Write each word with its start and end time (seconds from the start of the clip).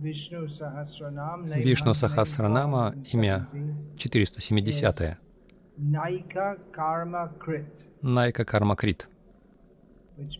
Вишну 0.00 0.48
Сахасранама, 1.94 2.94
имя 3.12 3.48
470. 3.96 5.18
Naika 5.78 6.58
Karma 6.72 7.30
Krit, 7.38 7.88
Найка 8.02 8.44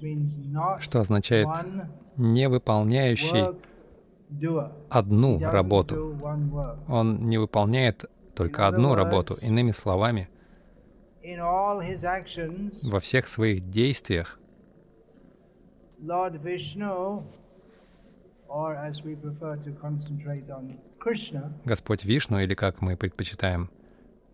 means 0.03 0.37
not 0.53 0.81
что 0.81 1.01
означает 1.01 1.49
«не 2.17 2.49
выполняющий 2.49 3.47
одну 4.91 5.39
работу». 5.39 6.19
Он 6.89 7.29
не 7.29 7.39
выполняет 7.39 8.05
только 8.35 8.67
одну 8.67 8.95
работу. 8.95 9.35
Иными 9.41 9.73
словами, 9.73 10.29
во 12.83 13.01
всех 13.01 13.29
своих 13.29 13.69
действиях 13.69 14.39
Господь 21.65 22.05
Вишну, 22.05 22.41
или 22.41 22.55
как 22.55 22.81
мы 22.81 22.97
предпочитаем 22.97 23.71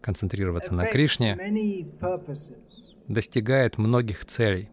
концентрироваться 0.01 0.73
на 0.75 0.86
Кришне, 0.86 1.36
достигает 3.08 3.78
многих 3.78 4.25
целей. 4.25 4.70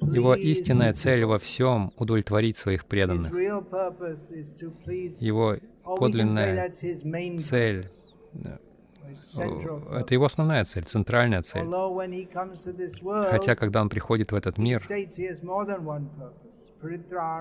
Его 0.00 0.34
истинная 0.34 0.92
цель 0.92 1.24
во 1.24 1.38
всем— 1.38 1.92
удовлетворить 1.96 2.56
своих 2.56 2.86
преданных. 2.86 3.34
Его 5.20 5.56
подлинная 5.84 6.70
цель 6.70 7.90
это 9.92 10.14
его 10.14 10.24
основная 10.24 10.64
цель, 10.64 10.84
центральная 10.84 11.42
цель. 11.42 11.66
Хотя, 13.30 13.56
когда 13.56 13.80
он 13.80 13.88
приходит 13.88 14.32
в 14.32 14.34
этот 14.34 14.58
мир, 14.58 14.80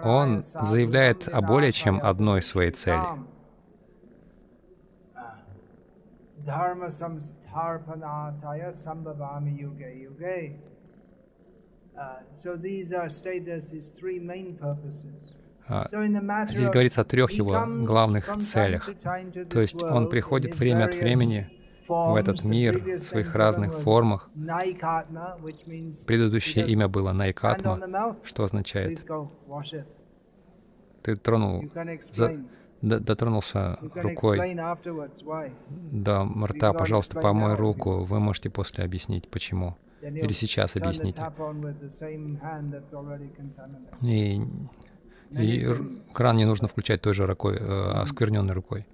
он 0.03 0.43
заявляет 0.43 1.27
о 1.27 1.41
более 1.41 1.71
чем 1.71 1.99
одной 2.01 2.41
своей 2.41 2.71
цели. 2.71 2.99
Ah. 2.99 3.17
Uh. 15.69 15.85
А, 16.31 16.47
Здесь 16.47 16.69
говорится 16.69 17.01
о 17.01 17.03
трех 17.03 17.31
его 17.31 17.63
главных 17.85 18.35
целях. 18.37 18.89
То 19.49 19.59
есть 19.59 19.81
он 19.83 20.09
приходит 20.09 20.55
время 20.55 20.85
от 20.85 20.95
времени 20.95 21.47
в 21.89 22.15
этот 22.15 22.43
мир 22.43 22.97
в 22.97 22.99
своих 22.99 23.35
разных 23.35 23.79
формах. 23.79 24.29
Предыдущее 26.07 26.67
имя 26.67 26.87
было 26.87 27.11
Найкатма, 27.11 27.79
что 28.23 28.43
означает. 28.43 29.05
«ты 31.01 31.15
тронул, 31.15 31.63
за- 32.11 32.43
дотронулся 32.81 33.77
рукой 33.95 34.55
до 35.91 36.27
рта, 36.45 36.73
пожалуйста, 36.73 37.19
помой 37.19 37.55
руку». 37.55 38.03
Вы 38.03 38.19
можете 38.19 38.49
после 38.49 38.83
объяснить, 38.83 39.29
почему. 39.29 39.75
Или 40.01 40.33
сейчас 40.33 40.75
объясните. 40.75 41.21
И, 44.01 44.41
и 45.31 45.75
кран 46.13 46.37
не 46.37 46.45
нужно 46.45 46.67
включать 46.67 47.01
той 47.01 47.13
же 47.13 47.25
рукой, 47.25 47.57
э, 47.59 47.91
оскверненной 48.01 48.53
рукой. 48.53 48.87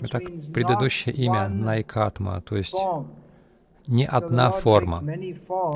Итак, 0.00 0.22
предыдущее 0.52 1.14
имя 1.14 1.48
Найкатма, 1.48 2.40
то 2.42 2.56
есть 2.56 2.76
не 3.86 4.06
одна 4.06 4.50
форма. 4.50 5.02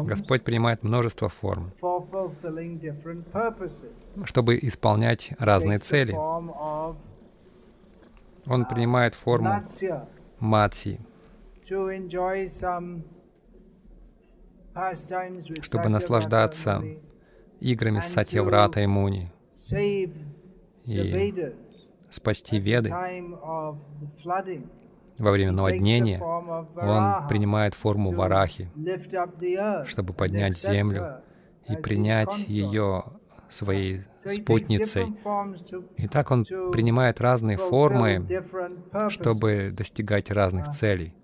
Господь 0.02 0.44
принимает 0.44 0.82
множество 0.82 1.28
форм, 1.28 1.72
чтобы 4.24 4.58
исполнять 4.60 5.32
разные 5.38 5.78
цели. 5.78 6.14
Он 8.46 8.64
принимает 8.66 9.14
форму 9.14 9.62
Матси, 10.40 10.98
чтобы 15.60 15.88
наслаждаться 15.88 16.82
играми 17.60 18.00
с 18.00 18.06
Сатьяврата 18.08 18.80
и 18.80 18.86
Муни 18.86 19.30
и 20.84 21.52
спасти 22.12 22.58
Веды 22.58 22.90
во 25.18 25.30
время 25.30 25.52
наводнения. 25.52 26.20
Он 26.22 27.28
принимает 27.28 27.74
форму 27.74 28.12
Варахи, 28.12 28.70
чтобы 29.86 30.12
поднять 30.12 30.58
землю 30.58 31.22
и 31.68 31.76
принять 31.76 32.38
ее 32.48 33.04
своей 33.48 34.00
спутницей. 34.24 35.14
И 35.96 36.08
так 36.08 36.30
он 36.30 36.44
принимает 36.44 37.20
разные 37.20 37.56
формы, 37.56 38.26
чтобы 39.08 39.72
достигать 39.76 40.30
разных 40.30 40.68
целей. 40.68 41.14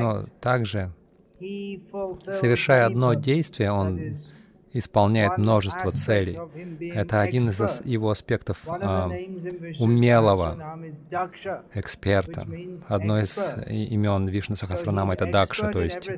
Но 0.00 0.24
также, 0.40 0.92
совершая 1.40 2.86
одно 2.86 3.14
действие, 3.14 3.72
он 3.72 4.16
исполняет 4.72 5.38
множество 5.38 5.90
целей. 5.90 6.38
Это 6.92 7.20
один 7.20 7.50
из 7.50 7.84
его 7.84 8.10
аспектов 8.10 8.64
Vishnu 8.66 9.10
умелого 9.78 10.78
эксперта. 11.74 12.46
Одно 12.88 13.18
из 13.18 13.38
имен 13.68 14.28
Вишну 14.28 14.56
Сахасранама— 14.56 15.14
это 15.14 15.26
Дакша, 15.26 15.68
то 15.68 15.80
есть 15.80 16.08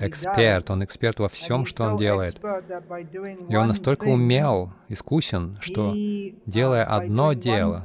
эксперт. 0.00 0.70
Он 0.70 0.84
эксперт 0.84 1.18
во 1.18 1.28
всем, 1.28 1.64
что 1.64 1.84
он 1.84 1.96
делает. 1.96 2.40
И 3.48 3.56
он 3.56 3.68
настолько 3.68 4.04
умел, 4.04 4.72
искусен, 4.88 5.58
что, 5.60 5.94
uh, 5.94 6.34
делая 6.46 6.84
одно 6.84 7.32
дело, 7.32 7.84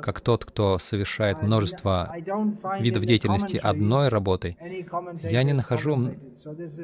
как 0.00 0.20
тот, 0.22 0.44
кто 0.46 0.78
совершает 0.78 1.42
множество 1.42 2.10
видов 2.80 3.04
деятельности 3.04 3.58
одной 3.58 4.08
работой, 4.08 4.56
я 5.22 5.42
не 5.42 5.52
нахожу, 5.52 5.98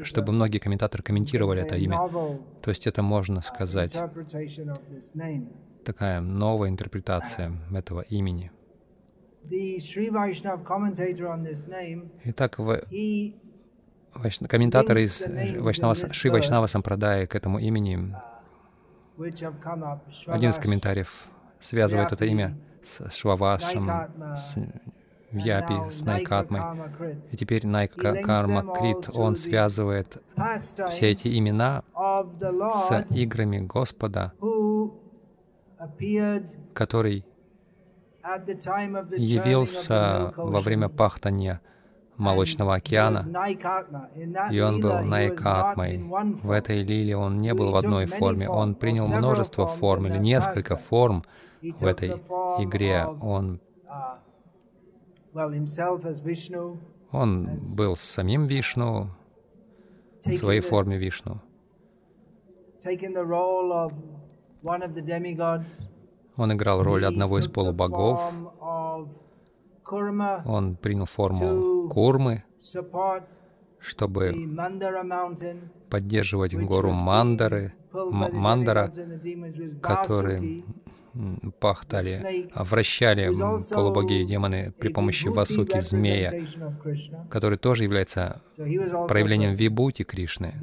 чтобы 0.03 0.33
многие 0.33 0.59
комментаторы 0.59 1.03
комментировали 1.03 1.63
это 1.63 1.77
имя. 1.77 1.99
То 2.61 2.69
есть 2.71 2.87
это, 2.87 3.03
можно 3.03 3.41
сказать, 3.41 3.95
this 3.95 5.15
name. 5.15 5.47
такая 5.85 6.21
новая 6.21 6.69
интерпретация 6.69 7.53
этого 7.75 8.03
имени. 8.03 8.51
Итак, 12.25 12.59
в- 12.59 12.81
комментаторы 14.49 15.03
из 15.03 15.21
Вайшнава, 15.59 15.95
Шри 15.95 16.31
Вайшнава 16.31 16.67
Сампрадаи 16.67 17.27
к 17.27 17.35
этому 17.35 17.59
имени, 17.59 18.15
один 20.27 20.51
из 20.51 20.59
комментариев 20.59 21.29
связывает 21.61 22.13
это 22.13 22.25
имя 22.25 22.57
с 22.83 23.11
Швавашем, 23.11 23.91
с 24.37 24.55
Вьяпи, 25.31 25.91
с 25.91 26.03
Найкатмой. 26.03 26.63
И 27.33 27.37
теперь 27.37 27.67
Найка 27.67 28.15
Карма 28.23 28.75
Крит, 28.75 29.11
он 29.13 29.37
связывает 29.37 30.23
все 30.91 31.11
эти 31.11 31.37
имена 31.39 31.83
с 31.95 33.07
играми 33.11 33.59
Господа, 33.59 34.33
который 36.73 37.25
явился 39.17 40.33
во 40.37 40.61
время 40.61 40.89
пахтания 40.89 41.61
Молочного 42.17 42.75
океана, 42.75 43.25
и 44.51 44.61
он 44.61 44.81
был 44.81 45.01
Найкатмой. 45.01 45.99
В 46.43 46.51
этой 46.51 46.83
лилии 46.83 47.15
он 47.15 47.41
не 47.41 47.55
был 47.55 47.73
в 47.73 47.77
одной 47.77 48.07
форме, 48.07 48.49
он 48.49 48.75
принял 48.75 49.09
множество 49.09 49.67
форм 49.67 50.07
или 50.07 50.19
несколько 50.19 50.77
форм 50.77 51.25
в 51.61 51.85
этой 51.85 52.11
игре. 52.59 53.07
Он, 53.21 53.61
uh, 53.87 54.19
он 57.11 57.49
был 57.77 57.97
самим 57.97 58.47
Вишну, 58.47 59.09
в 60.25 60.37
своей 60.37 60.61
форме 60.61 60.97
Вишну. 60.97 61.41
Он 66.37 66.53
играл 66.53 66.83
роль 66.83 67.05
одного 67.05 67.39
из 67.39 67.49
полубогов. 67.49 68.21
Он 69.87 70.77
принял 70.77 71.07
форму 71.07 71.89
Курмы, 71.89 72.45
чтобы 73.79 74.35
поддерживать 75.91 76.55
гору 76.55 76.93
Мандары, 76.93 77.75
Мандара, 77.93 78.93
который 79.83 80.65
пахтали, 81.61 82.51
вращали 82.55 83.33
полубоги 83.73 84.23
и 84.23 84.25
демоны 84.25 84.73
при 84.79 84.89
помощи 84.89 85.29
васуки 85.29 85.79
змея, 85.79 86.47
который 87.31 87.59
тоже 87.59 87.85
является 87.85 88.43
проявлением 88.57 89.53
вибути 89.53 90.03
Кришны. 90.03 90.55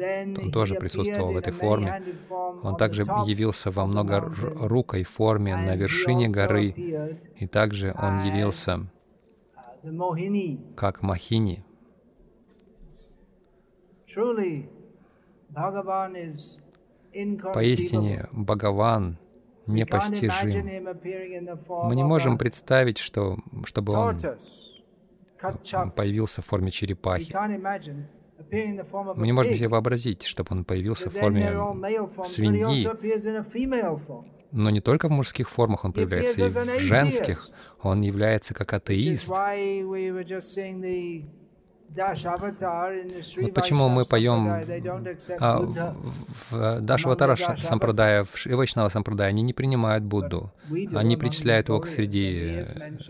Он 0.41 0.51
тоже 0.51 0.75
присутствовал 0.75 1.33
в 1.33 1.37
этой 1.37 1.53
форме. 1.53 2.03
Он 2.63 2.75
также 2.75 3.03
явился 3.03 3.71
во 3.71 3.85
многорукой 3.85 5.03
форме 5.03 5.55
на 5.55 5.75
вершине 5.75 6.27
горы, 6.27 6.69
и 7.37 7.47
также 7.47 7.95
он 7.97 8.23
явился 8.23 8.87
как 10.75 11.01
Махини. 11.01 11.63
Поистине, 17.53 18.27
Бхагаван 18.31 19.17
непостижим. 19.67 20.65
Мы 21.87 21.95
не 21.95 22.03
можем 22.03 22.37
представить, 22.37 22.97
что, 22.97 23.37
чтобы 23.65 23.93
он 23.93 24.17
появился 25.91 26.41
в 26.41 26.45
форме 26.45 26.71
черепахи. 26.71 27.33
Мы 29.15 29.25
не 29.25 29.33
можем 29.33 29.53
себе 29.53 29.67
вообразить, 29.67 30.23
чтобы 30.23 30.49
он 30.51 30.65
появился 30.65 31.09
в 31.09 31.13
форме 31.13 31.51
свиньи. 32.25 32.87
Но 34.51 34.69
не 34.69 34.81
только 34.81 35.07
в 35.07 35.11
мужских 35.11 35.49
формах 35.49 35.85
он 35.85 35.93
появляется, 35.93 36.45
и 36.45 36.49
в 36.49 36.79
женских. 36.79 37.49
Он 37.81 38.01
является 38.01 38.53
как 38.53 38.73
атеист. 38.73 39.27
Вот 43.37 43.53
почему 43.53 43.89
мы 43.89 44.05
поем 44.05 44.49
а, 45.39 45.59
в 46.49 46.79
Дашаватара 46.79 47.35
Сампрадая, 47.35 48.23
в 48.23 48.47
Ивайшнава 48.47 48.87
Сампрадая, 48.87 49.27
они 49.27 49.41
не 49.41 49.51
принимают 49.51 50.03
Будду, 50.03 50.51
они 50.69 51.17
причисляют 51.17 51.67
его 51.67 51.81
к 51.81 51.87
среди 51.87 52.65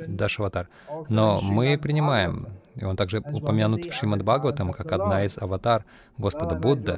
Дашаватар. 0.07 0.67
Но 1.09 1.41
мы 1.41 1.77
принимаем, 1.77 2.47
и 2.75 2.83
он 2.83 2.95
также 2.95 3.19
упомянут 3.19 3.85
в 3.85 3.93
Шримад 3.93 4.23
Бхагаватам 4.23 4.71
как 4.71 4.91
одна 4.91 5.25
из 5.25 5.37
аватар 5.37 5.85
Господа 6.17 6.55
Будда. 6.55 6.97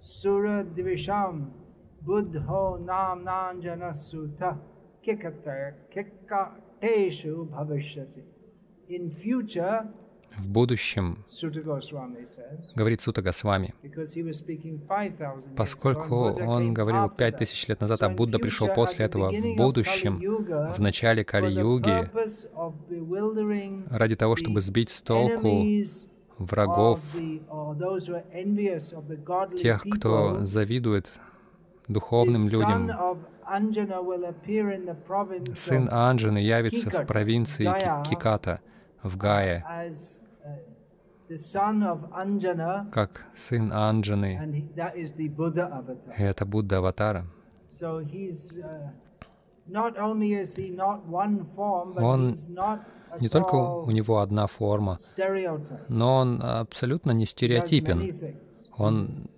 Сура 0.00 0.62
Дивишам 0.62 1.52
buddho 2.00 2.78
nam 2.86 3.24
nanjana 3.24 3.94
sutta 3.94 4.58
kikateshu 5.04 7.48
bhavishyati. 7.50 8.22
In 8.88 9.10
future, 9.10 9.86
в 10.36 10.48
будущем, 10.48 11.24
говорит 12.76 13.00
Сута 13.00 13.22
Госвами, 13.22 13.74
поскольку 15.56 16.16
он 16.16 16.74
говорил 16.74 17.08
пять 17.08 17.38
тысяч 17.38 17.66
лет 17.66 17.80
назад, 17.80 18.02
а 18.02 18.10
Будда 18.10 18.38
пришел 18.38 18.68
после 18.68 19.06
этого, 19.06 19.32
в 19.32 19.56
будущем, 19.56 20.20
в 20.74 20.80
начале 20.80 21.24
Кали-юги, 21.24 22.10
ради 23.90 24.16
того, 24.16 24.36
чтобы 24.36 24.60
сбить 24.60 24.90
с 24.90 25.02
толку 25.02 25.64
врагов, 26.38 27.00
тех, 29.56 29.82
кто 29.82 30.44
завидует 30.44 31.12
духовным 31.88 32.48
людям. 32.48 32.90
Сын 35.54 35.88
Анджаны 35.90 36.38
явится 36.38 36.90
в 36.90 37.06
провинции 37.06 37.64
Киката, 38.08 38.60
в 39.02 39.16
Гае, 39.16 39.64
как 42.92 43.26
сын 43.34 43.72
Анджаны. 43.72 44.68
Это 46.16 46.46
Будда 46.46 46.78
Аватара. 46.78 47.24
Он 51.96 52.34
не 53.20 53.28
только 53.28 53.54
у 53.54 53.90
него 53.90 54.18
одна 54.18 54.46
форма, 54.46 54.98
но 55.88 56.16
он 56.16 56.42
абсолютно 56.42 57.12
не 57.12 57.26
стереотипен. 57.26 58.12
Он 58.76 59.28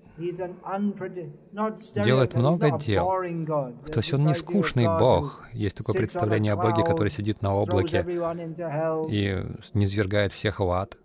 делает 1.94 2.34
много 2.34 2.78
дел. 2.78 3.06
То 3.86 3.98
есть 4.00 4.12
он 4.12 4.26
не 4.26 4.34
скучный 4.34 4.86
Бог. 4.86 5.46
Есть 5.52 5.76
такое 5.76 5.96
представление 5.96 6.52
о 6.52 6.56
Боге, 6.56 6.82
который 6.84 7.10
сидит 7.10 7.42
на 7.42 7.54
облаке 7.54 8.04
и 9.10 9.44
не 9.74 9.86
свергает 9.86 10.32
всех 10.32 10.60
в 10.60 10.70
ад. 10.70 10.96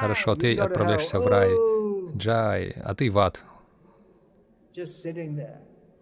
Хорошо, 0.00 0.34
ты 0.34 0.56
отправляешься 0.56 1.20
в 1.20 1.26
рай. 1.26 1.50
Джай, 2.16 2.70
а 2.84 2.94
ты 2.94 3.10
в 3.10 3.18
ад. 3.18 3.42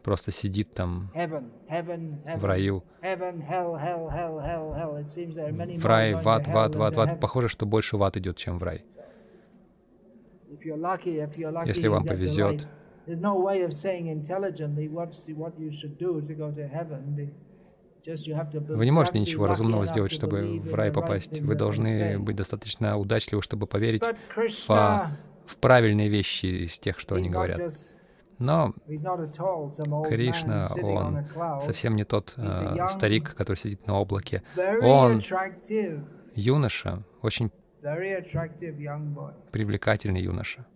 Просто 0.02 0.32
сидит 0.32 0.75
там 0.75 1.10
в 1.14 2.44
раю. 2.44 2.82
В 3.00 3.04
рай, 5.87 6.14
в 6.14 6.28
ад, 6.28 6.46
в 6.46 6.56
ад, 6.56 6.75
в 6.75 6.82
ад, 6.82 6.96
в 6.96 7.00
ад. 7.00 7.20
Похоже, 7.20 7.49
что 7.49 7.66
больше 7.66 7.96
в 7.96 8.02
ад 8.02 8.16
идет, 8.16 8.37
чем 8.37 8.58
в 8.58 8.62
рай. 8.62 8.84
Если 11.66 11.88
вам 11.88 12.04
повезет, 12.04 12.66
вы 18.69 18.84
не 18.84 18.90
можете 18.90 19.19
ничего 19.20 19.46
разумного 19.46 19.87
сделать, 19.87 20.12
чтобы 20.12 20.58
в 20.60 20.75
рай 20.75 20.93
попасть. 20.93 21.40
Вы 21.40 21.55
должны 21.55 22.19
быть 22.19 22.37
достаточно 22.37 22.98
удачливы, 22.98 23.43
чтобы 23.43 23.66
поверить 23.66 24.02
в, 24.66 25.10
в 25.46 25.56
правильные 25.58 26.08
вещи 26.08 26.46
из 26.64 26.78
тех, 26.78 26.98
что 26.98 27.14
они 27.14 27.31
говорят. 27.31 27.60
Но 28.42 28.74
Кришна, 30.08 30.68
он 30.82 31.24
совсем 31.60 31.94
не 31.94 32.04
тот 32.04 32.34
э, 32.36 32.88
старик, 32.90 33.34
который 33.34 33.56
сидит 33.56 33.86
на 33.86 34.00
облаке. 34.00 34.42
Он 34.82 35.22
юноша, 36.34 37.04
очень 37.22 37.52
привлекательный 39.52 40.20
юноша. 40.20 40.67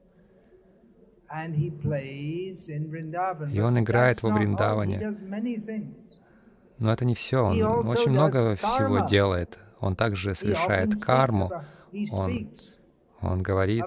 И 3.53 3.61
он 3.61 3.79
играет 3.81 4.23
во 4.23 4.31
Вриндаване. 4.31 5.13
Но 6.79 6.93
это 6.93 7.05
не 7.05 7.15
все. 7.17 7.39
Он 7.39 7.89
очень 7.89 8.13
много 8.13 8.55
всего 8.57 9.01
делает. 9.01 9.59
Он 9.81 9.97
также 9.97 10.37
совершает 10.37 11.01
карму. 11.01 11.51
Он, 12.13 12.49
он 13.23 13.43
говорит 13.43 13.85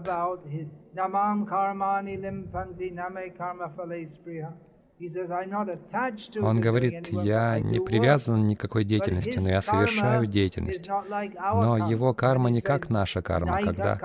он 6.41 6.59
говорит, 6.59 7.07
я 7.09 7.59
не 7.59 7.79
привязан 7.79 8.47
ни 8.47 8.55
к 8.55 8.59
какой 8.59 8.83
деятельности, 8.83 9.39
но 9.39 9.49
я 9.49 9.61
совершаю 9.61 10.25
деятельность. 10.25 10.89
Но 10.89 11.77
его 11.77 12.13
карма 12.13 12.49
не 12.49 12.61
как 12.61 12.89
наша 12.89 13.21
карма, 13.21 13.61
когда 13.61 13.97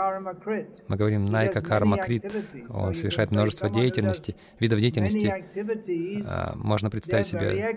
мы 0.88 0.96
говорим 0.96 1.26
«найка 1.26 1.60
карма 1.62 1.98
крит», 1.98 2.24
он 2.70 2.94
совершает 2.94 3.32
множество 3.32 3.68
деятельностей, 3.68 4.36
видов 4.60 4.78
деятельности. 4.78 5.34
А, 6.26 6.52
можно 6.56 6.90
представить 6.90 7.26
себе, 7.26 7.76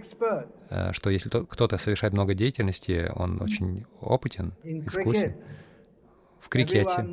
а, 0.70 0.94
что 0.94 1.10
если 1.10 1.30
кто-то 1.30 1.78
совершает 1.78 2.14
много 2.14 2.34
деятельности, 2.36 3.10
он 3.16 3.42
очень 3.42 3.86
опытен, 4.00 4.54
искусен. 4.64 5.36
В 6.48 6.50
крикете 6.50 7.06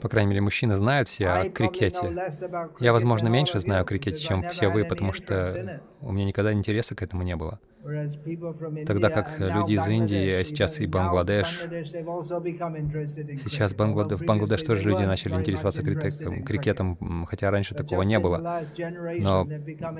по 0.00 0.08
крайней 0.08 0.30
мере, 0.30 0.40
мужчины 0.40 0.74
знают 0.74 1.08
все 1.08 1.28
о 1.28 1.48
крикете. 1.48 2.12
Я, 2.80 2.92
возможно, 2.92 3.28
меньше 3.28 3.60
знаю 3.60 3.82
о 3.82 3.84
крикете, 3.84 4.18
чем 4.18 4.42
все 4.42 4.68
вы, 4.68 4.84
потому 4.84 5.12
что 5.12 5.80
у 6.00 6.10
меня 6.10 6.24
никогда 6.24 6.52
интереса 6.52 6.96
к 6.96 7.02
этому 7.02 7.22
не 7.22 7.36
было. 7.36 7.60
Тогда 8.86 9.10
как 9.10 9.38
люди 9.38 9.72
из 9.72 9.86
Индии, 9.86 10.40
а 10.40 10.44
сейчас 10.44 10.80
и 10.80 10.86
Бангладеш, 10.86 11.62
сейчас 13.44 13.74
Банглад... 13.74 14.12
в 14.12 14.24
Бангладеш 14.24 14.62
тоже 14.62 14.88
люди 14.88 15.02
начали 15.02 15.34
интересоваться 15.34 15.82
крикетом, 15.82 17.26
хотя 17.26 17.50
раньше 17.50 17.74
такого 17.74 18.02
не 18.02 18.18
было. 18.18 18.62
Но 19.18 19.46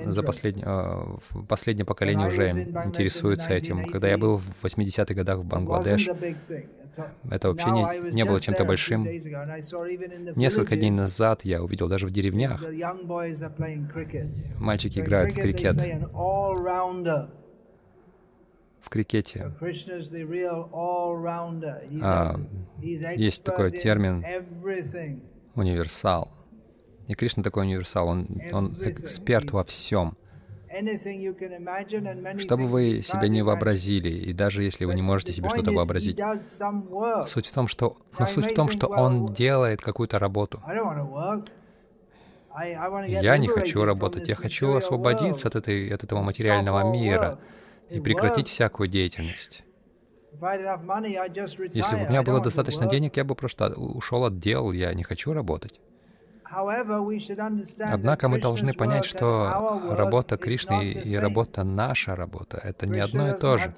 за 0.05 0.23
послед... 0.23 0.57
А, 0.63 1.17
последнее 1.47 1.85
поколение 1.85 2.27
уже 2.27 2.49
интересуется 2.49 3.53
этим. 3.53 3.85
Когда 3.85 4.07
я 4.07 4.17
был 4.17 4.37
в 4.37 4.65
80-х 4.65 5.13
годах 5.13 5.39
в 5.39 5.45
Бангладеш, 5.45 6.09
это 7.29 7.49
вообще 7.49 7.71
не, 7.71 8.11
не 8.11 8.25
было 8.25 8.39
чем-то 8.39 8.65
большим. 8.65 9.05
Несколько 10.35 10.75
дней 10.75 10.91
назад 10.91 11.45
я 11.45 11.63
увидел 11.63 11.87
даже 11.87 12.07
в 12.07 12.11
деревнях, 12.11 12.63
мальчики 14.59 14.99
играют 14.99 15.31
в 15.33 15.35
крикет. 15.35 15.75
В 18.87 18.89
крикете. 18.89 19.53
А, 22.01 22.35
есть 23.17 23.43
такой 23.43 23.71
термин 23.71 24.25
универсал. 25.55 26.31
И 27.07 27.13
Кришна 27.13 27.43
такой 27.43 27.63
универсал, 27.63 28.07
он, 28.09 28.27
он 28.51 28.75
эксперт 28.81 29.51
во 29.51 29.63
всем. 29.63 30.17
Что 32.39 32.57
бы 32.57 32.67
вы 32.67 33.01
себе 33.01 33.29
не 33.29 33.41
вообразили, 33.41 34.09
и 34.09 34.33
даже 34.33 34.63
если 34.63 34.85
вы 34.85 34.95
не 34.95 35.01
можете 35.01 35.31
себе 35.31 35.49
что-то 35.49 35.71
вообразить, 35.71 36.19
суть 37.25 37.47
в 37.47 37.53
том, 37.53 37.67
что, 37.67 37.97
но 38.19 38.27
суть 38.27 38.51
в 38.51 38.55
том, 38.55 38.69
что 38.69 38.87
он 38.87 39.25
делает 39.25 39.81
какую-то 39.81 40.19
работу. 40.19 40.61
Я 43.07 43.37
не 43.37 43.47
хочу 43.47 43.85
работать, 43.85 44.27
я 44.27 44.35
хочу 44.35 44.73
освободиться 44.75 45.47
от, 45.47 45.55
этой, 45.55 45.89
от 45.89 46.03
этого 46.03 46.21
материального 46.21 46.91
мира 46.91 47.39
и 47.89 47.99
прекратить 47.99 48.47
всякую 48.47 48.87
деятельность. 48.87 49.63
Если 50.39 51.95
бы 51.95 52.05
у 52.05 52.09
меня 52.09 52.23
было 52.23 52.41
достаточно 52.41 52.87
денег, 52.87 53.17
я 53.17 53.23
бы 53.23 53.35
просто 53.35 53.73
ушел 53.73 54.25
от 54.25 54.39
дел, 54.39 54.71
я 54.71 54.93
не 54.93 55.03
хочу 55.03 55.33
работать. 55.33 55.79
Однако 57.79 58.29
мы 58.29 58.39
должны 58.39 58.73
понять, 58.73 59.05
что 59.05 59.81
работа 59.89 60.37
Кришны 60.37 60.91
и 60.91 61.15
работа 61.15 61.63
наша 61.63 62.15
работа— 62.15 62.57
это 62.63 62.87
не 62.87 62.99
одно 62.99 63.29
и 63.29 63.37
то 63.37 63.57
же. 63.57 63.73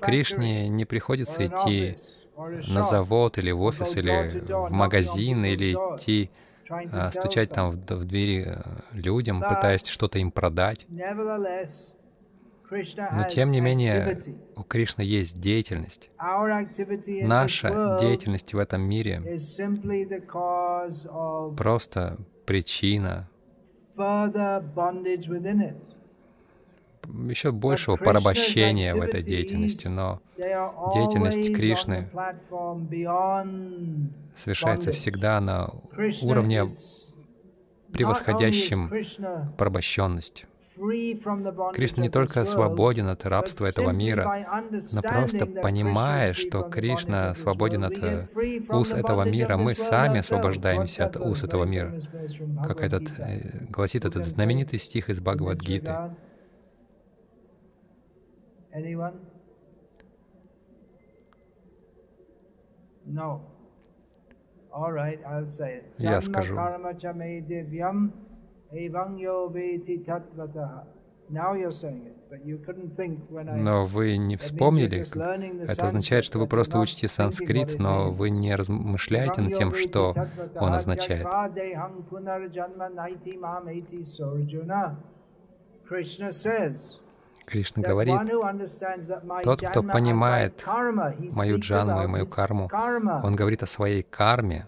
Кришне 0.00 0.68
не 0.68 0.84
приходится 0.84 1.46
идти 1.46 1.98
на 2.36 2.82
завод 2.82 3.38
или 3.38 3.50
в 3.50 3.62
офис, 3.62 3.96
или 3.96 4.40
в 4.48 4.70
магазин, 4.72 5.44
или 5.44 5.74
идти 5.74 6.30
а, 6.68 7.10
стучать 7.10 7.50
там 7.50 7.70
в, 7.72 8.04
двери 8.04 8.46
э, 8.46 8.62
людям, 8.92 9.42
пытаясь 9.42 9.86
что-то 9.86 10.18
им 10.18 10.30
продать. 10.30 10.86
Но 13.12 13.24
тем 13.28 13.50
не 13.50 13.60
менее, 13.60 14.18
у 14.56 14.62
Кришны 14.62 15.02
есть 15.02 15.40
деятельность. 15.40 16.10
Наша 16.18 17.98
деятельность 18.00 18.54
в 18.54 18.58
этом 18.58 18.82
мире 18.82 19.22
просто 21.56 22.16
причина 22.46 23.28
еще 27.28 27.52
большего 27.52 27.96
порабощения 27.96 28.94
в 28.94 29.00
этой 29.00 29.22
деятельности, 29.22 29.88
но 29.88 30.20
деятельность 30.36 31.54
Кришны 31.54 32.08
совершается 34.34 34.92
всегда 34.92 35.40
на 35.40 35.70
уровне 36.22 36.64
превосходящем 37.92 38.90
порабощенность. 39.58 40.46
Кришна 41.74 42.02
не 42.02 42.08
только 42.08 42.44
свободен 42.44 43.08
от 43.08 43.26
рабства 43.26 43.66
этого 43.66 43.90
мира, 43.90 44.46
но 44.92 45.02
просто 45.02 45.46
понимая, 45.46 46.32
что 46.32 46.62
Кришна 46.62 47.34
свободен 47.34 47.84
от 47.84 47.98
э, 47.98 48.28
уз 48.70 48.92
этого 48.92 49.22
мира, 49.24 49.56
мы 49.56 49.74
сами 49.74 50.20
освобождаемся 50.20 51.06
от 51.06 51.16
уз 51.16 51.42
этого 51.42 51.64
мира. 51.64 51.92
Как 52.64 52.80
этот, 52.80 53.04
э, 53.18 53.66
гласит 53.68 54.04
этот 54.04 54.24
знаменитый 54.24 54.78
стих 54.78 55.10
из 55.10 55.20
Бхагавадгиты. 55.20 55.94
Я 65.98 66.20
скажу. 66.22 66.56
Но 73.54 73.86
вы 73.86 74.16
не 74.16 74.36
вспомнили. 74.36 75.06
Это 75.70 75.86
означает, 75.86 76.24
что 76.24 76.38
вы 76.38 76.46
просто 76.46 76.78
учите 76.78 77.08
санскрит, 77.08 77.78
но 77.78 78.10
вы 78.10 78.30
не 78.30 78.54
размышляете 78.54 79.40
над 79.40 79.54
тем, 79.54 79.74
что 79.74 80.14
он 80.56 80.74
означает. 80.74 81.26
Кришна 87.44 87.82
говорит, 87.82 88.20
тот, 89.42 89.60
кто 89.62 89.82
понимает 89.82 90.64
мою 91.34 91.58
джанму 91.58 92.02
и 92.02 92.06
мою 92.06 92.26
карму, 92.26 92.70
он 93.22 93.36
говорит 93.36 93.62
о 93.62 93.66
своей 93.66 94.02
карме. 94.02 94.66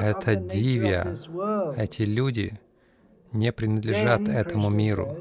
Это 0.00 0.36
дивья. 0.36 1.16
Эти 1.76 2.02
люди 2.02 2.58
не 3.32 3.52
принадлежат 3.52 4.28
этому 4.28 4.70
миру, 4.70 5.18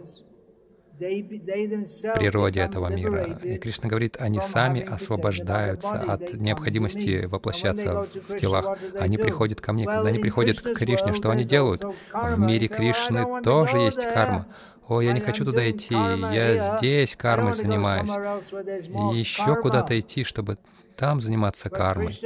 природе 0.98 2.62
этого 2.62 2.88
мира. 2.88 3.38
И 3.44 3.58
Кришна 3.58 3.90
говорит, 3.90 4.18
они 4.20 4.40
сами 4.40 4.82
освобождаются 4.82 5.96
от 5.96 6.34
необходимости 6.34 7.26
воплощаться 7.26 8.08
в 8.28 8.38
телах. 8.38 8.78
Они 9.00 9.18
приходят 9.18 9.62
ко 9.62 9.74
мне. 9.74 9.86
Когда 9.86 10.10
они 10.10 10.20
приходят 10.20 10.62
к 10.62 10.74
Кришне, 10.74 11.14
что 11.14 11.30
они 11.30 11.44
делают? 11.44 11.84
В 12.14 12.40
мире 12.40 12.68
Кришны 12.68 13.42
тоже 13.44 13.78
есть 13.78 14.04
карма. 14.04 14.48
О, 14.88 15.02
я 15.02 15.14
не 15.14 15.20
хочу 15.20 15.46
туда 15.46 15.70
идти, 15.70 15.96
я 15.96 16.78
здесь 16.78 17.16
кармой 17.16 17.54
занимаюсь. 17.54 18.12
И 18.12 19.18
еще 19.18 19.56
куда-то 19.62 20.00
идти, 20.00 20.24
чтобы 20.24 20.58
там 20.96 21.20
заниматься 21.20 21.70
кармой. 21.70 22.20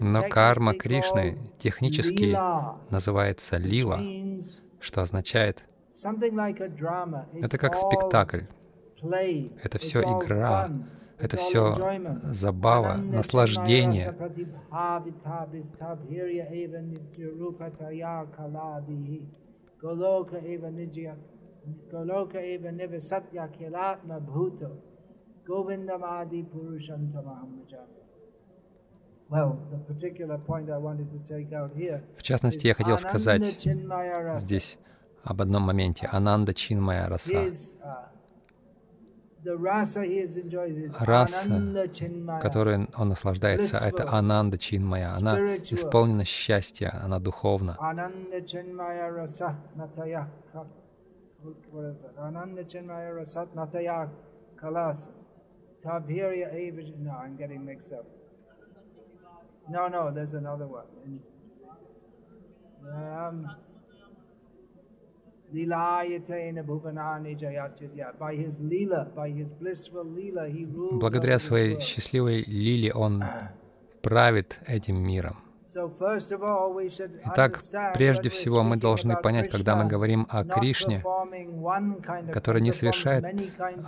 Но 0.00 0.22
карма 0.28 0.74
Кришны 0.74 1.38
технически 1.58 2.36
называется 2.90 3.56
лила, 3.58 4.00
что 4.80 5.02
означает 5.02 5.64
это 7.42 7.58
как 7.58 7.74
спектакль. 7.74 8.42
Это 9.62 9.78
все 9.78 10.02
игра. 10.02 10.70
Это 11.18 11.36
все 11.36 11.76
забава, 12.22 12.96
наслаждение. 12.96 14.14
В 32.16 32.22
частности, 32.22 32.66
я 32.66 32.74
хотел 32.74 32.98
сказать 32.98 33.42
здесь 34.40 34.78
об 35.22 35.42
одном 35.42 35.62
моменте. 35.62 36.08
Ананда 36.10 36.52
Чинмая 36.54 37.08
Раса. 37.08 37.50
Раса, 40.98 41.88
которой 42.42 42.88
он 42.96 43.08
наслаждается, 43.08 43.78
это 43.78 44.10
Ананда 44.10 44.58
Чинмая. 44.58 45.14
Она 45.16 45.56
исполнена 45.56 46.24
счастья, 46.24 47.00
она 47.02 47.18
духовна. 47.20 47.76
Ананда 52.16 52.64
Чинмая 52.64 53.14
Расат 53.14 53.54
Натая 53.54 54.10
Каласа. 54.56 55.10
Tabhirya 55.82 56.54
Eva. 56.54 56.82
No, 56.98 57.12
I'm 57.12 57.36
getting 57.36 57.64
mixed 57.64 57.92
up. 57.92 58.06
No, 59.68 59.88
no, 59.88 60.10
there's 60.10 60.34
another 60.34 60.66
one. 60.66 60.86
Um, 62.84 63.48
Благодаря 70.92 71.38
своей 71.40 71.80
счастливой 71.80 72.42
лиле 72.42 72.92
он 72.92 73.24
правит 74.00 74.60
этим 74.66 74.96
миром. 75.02 75.49
Итак, 77.26 77.60
прежде 77.94 78.28
всего 78.28 78.62
мы 78.62 78.76
должны 78.76 79.16
понять, 79.16 79.50
когда 79.50 79.76
мы 79.76 79.84
говорим 79.84 80.26
о 80.28 80.44
Кришне, 80.44 81.02
который 82.32 82.60
не 82.60 82.72
совершает 82.72 83.24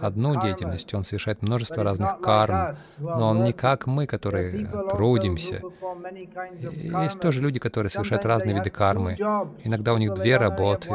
одну 0.01 0.41
деятельность, 0.41 0.95
он 0.95 1.05
совершает 1.05 1.43
множество 1.43 1.83
разных 1.83 2.21
карм, 2.21 2.75
но 2.99 3.29
он 3.29 3.45
не 3.45 3.53
как 3.53 3.87
мы, 3.87 4.07
которые 4.07 4.67
трудимся. 4.91 5.61
Есть 7.03 7.21
тоже 7.21 7.41
люди, 7.41 7.59
которые 7.59 7.91
совершают 7.91 8.25
разные 8.27 8.55
виды 8.55 8.71
кармы. 8.71 9.17
Иногда 9.65 9.95
у 9.95 9.99
них 9.99 10.15
две 10.15 10.37
работы. 10.37 10.91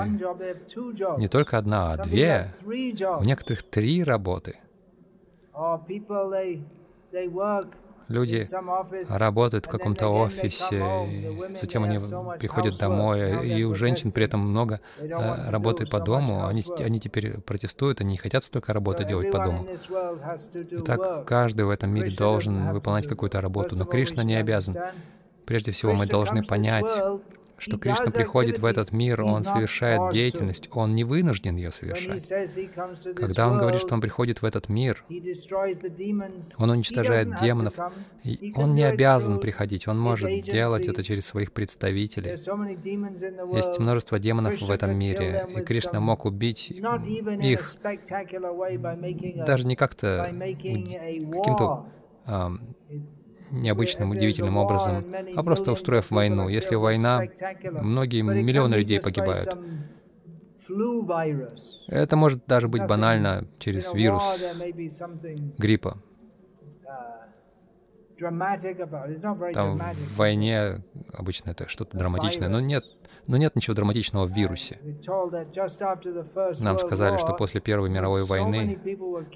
Не 1.17 1.27
только 1.27 1.57
одна, 1.57 1.91
а 1.93 1.97
две. 1.97 2.47
У 2.65 3.23
некоторых 3.23 3.63
три 3.63 4.03
работы. 4.03 4.59
Люди 8.07 8.47
работают 9.09 9.65
в 9.65 9.69
каком-то 9.69 10.07
офисе, 10.07 10.81
затем 11.59 11.83
они 11.83 11.99
приходят 12.39 12.77
домой, 12.77 13.47
и 13.47 13.63
у 13.63 13.75
женщин 13.75 14.11
при 14.11 14.25
этом 14.25 14.39
много 14.39 14.79
э, 14.97 15.49
работы 15.49 15.85
по 15.85 15.99
дому. 15.99 16.45
Они, 16.45 16.63
они 16.79 16.99
теперь 16.99 17.39
протестуют, 17.41 18.01
они 18.01 18.11
не 18.11 18.17
хотят 18.17 18.45
столько 18.45 18.73
работы 18.73 19.03
делать 19.03 19.31
по 19.31 19.43
дому. 19.43 19.67
Итак, 20.71 21.25
каждый 21.25 21.65
в 21.65 21.69
этом 21.69 21.93
мире 21.93 22.11
должен 22.11 22.71
выполнять 22.71 23.07
какую-то 23.07 23.41
работу, 23.41 23.75
но 23.75 23.85
Кришна 23.85 24.23
не 24.23 24.35
обязан. 24.35 24.77
Прежде 25.45 25.71
всего, 25.71 25.93
мы 25.93 26.07
должны 26.07 26.43
понять, 26.43 26.89
что 27.57 27.77
Кришна 27.77 28.11
приходит 28.11 28.59
в 28.59 28.65
этот 28.65 28.91
мир, 28.91 29.21
Он 29.21 29.43
совершает 29.43 30.11
деятельность, 30.11 30.69
Он 30.71 30.95
не 30.95 31.03
вынужден 31.03 31.55
ее 31.55 31.71
совершать. 31.71 32.27
Когда 33.15 33.47
Он 33.47 33.57
говорит, 33.57 33.81
что 33.81 33.93
Он 33.93 34.01
приходит 34.01 34.41
в 34.41 34.45
этот 34.45 34.69
мир, 34.69 35.03
Он 36.57 36.69
уничтожает 36.69 37.35
демонов, 37.39 37.73
и 38.23 38.53
Он 38.55 38.73
не 38.73 38.83
обязан 38.83 39.39
приходить, 39.39 39.87
Он 39.87 39.99
может 39.99 40.43
делать 40.43 40.87
это 40.87 41.03
через 41.03 41.25
своих 41.25 41.51
представителей. 41.51 42.31
Есть 43.55 43.79
множество 43.79 44.19
демонов 44.19 44.61
в 44.61 44.69
этом 44.69 44.97
мире, 44.97 45.47
и 45.49 45.61
Кришна 45.61 45.99
мог 45.99 46.25
убить 46.25 46.71
их 46.71 47.75
даже 49.45 49.67
не 49.67 49.75
как-то 49.75 50.29
каким-то 50.31 51.85
необычным, 53.51 54.11
удивительным 54.11 54.57
образом, 54.57 55.05
а 55.35 55.43
просто 55.43 55.71
устроив 55.71 56.11
войну. 56.11 56.47
Если 56.49 56.75
война, 56.75 57.23
многие 57.63 58.21
миллионы 58.21 58.75
людей 58.75 58.99
погибают. 58.99 59.57
Это 61.87 62.15
может 62.17 62.45
даже 62.45 62.67
быть 62.67 62.85
банально 62.85 63.47
через 63.59 63.93
вирус 63.93 64.23
гриппа. 65.57 65.97
Там 69.53 69.79
в 69.79 70.15
войне 70.15 70.83
обычно 71.13 71.51
это 71.51 71.69
что-то 71.69 71.97
драматичное, 71.97 72.49
но 72.49 72.59
нет 72.59 72.83
но 73.27 73.37
нет 73.37 73.55
ничего 73.55 73.75
драматичного 73.75 74.25
в 74.25 74.31
вирусе. 74.31 74.79
Нам 76.59 76.79
сказали, 76.79 77.17
что 77.17 77.33
после 77.33 77.61
Первой 77.61 77.89
мировой 77.89 78.23
войны, 78.23 78.79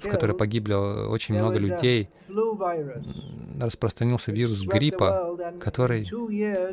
в 0.02 0.08
которой 0.08 0.36
погибли 0.36 0.72
очень 0.72 1.34
много 1.34 1.58
людей, 1.58 2.10
распространился 3.60 4.32
вирус 4.32 4.62
гриппа, 4.62 5.38
который 5.60 6.06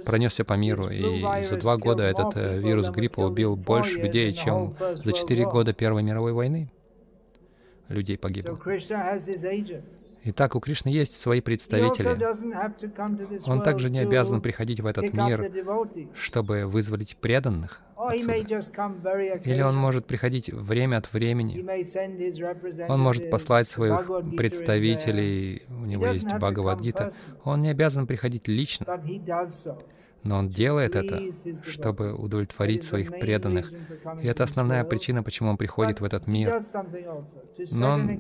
пронесся 0.06 0.46
по 0.46 0.54
миру. 0.54 0.90
И 0.90 1.44
за 1.44 1.58
два 1.58 1.78
года 1.78 2.04
этот 2.04 2.38
э, 2.38 2.60
вирус 2.60 2.90
гриппа 2.90 3.22
убил 3.22 3.56
больше 3.56 4.00
людей, 4.00 4.34
чем 4.34 4.76
за 4.96 5.12
четыре 5.12 5.46
года 5.46 5.74
Первой 5.74 6.04
мировой 6.04 6.34
войны. 6.34 6.72
Людей 7.90 8.18
погибло. 8.18 8.58
Итак, 10.24 10.56
у 10.56 10.60
Кришны 10.60 10.90
есть 10.90 11.18
свои 11.18 11.42
представители. 11.42 12.18
Он 13.50 13.62
также 13.62 13.90
не 13.90 14.00
обязан 14.00 14.42
приходить 14.42 14.80
в 14.82 14.86
этот 14.86 15.14
мир, 15.14 15.52
чтобы 16.14 16.66
вызволить 16.66 17.16
преданных 17.18 17.82
отсюда. 17.96 18.34
Или 18.34 19.62
он 19.62 19.76
может 19.76 20.06
приходить 20.06 20.52
время 20.52 20.98
от 20.98 21.12
времени. 21.14 21.66
Он 22.90 23.00
может 23.00 23.30
послать 23.30 23.68
своих 23.68 24.06
представителей, 24.36 25.64
у 25.70 25.86
него 25.86 26.08
есть 26.08 26.26
Бхагавадгита. 26.26 27.12
Он 27.44 27.62
не 27.62 27.70
обязан 27.70 28.08
приходить 28.08 28.48
лично, 28.48 28.86
но 30.24 30.38
он 30.38 30.50
делает 30.50 30.96
это, 30.96 31.22
чтобы 31.64 32.14
удовлетворить 32.14 32.84
своих 32.84 33.12
преданных. 33.20 33.72
И 34.22 34.28
это 34.28 34.44
основная 34.44 34.84
причина, 34.84 35.24
почему 35.24 35.50
он 35.50 35.58
приходит 35.58 36.02
в 36.02 36.04
этот 36.04 36.28
мир. 36.28 36.60
Но 37.72 37.92
он 37.92 38.20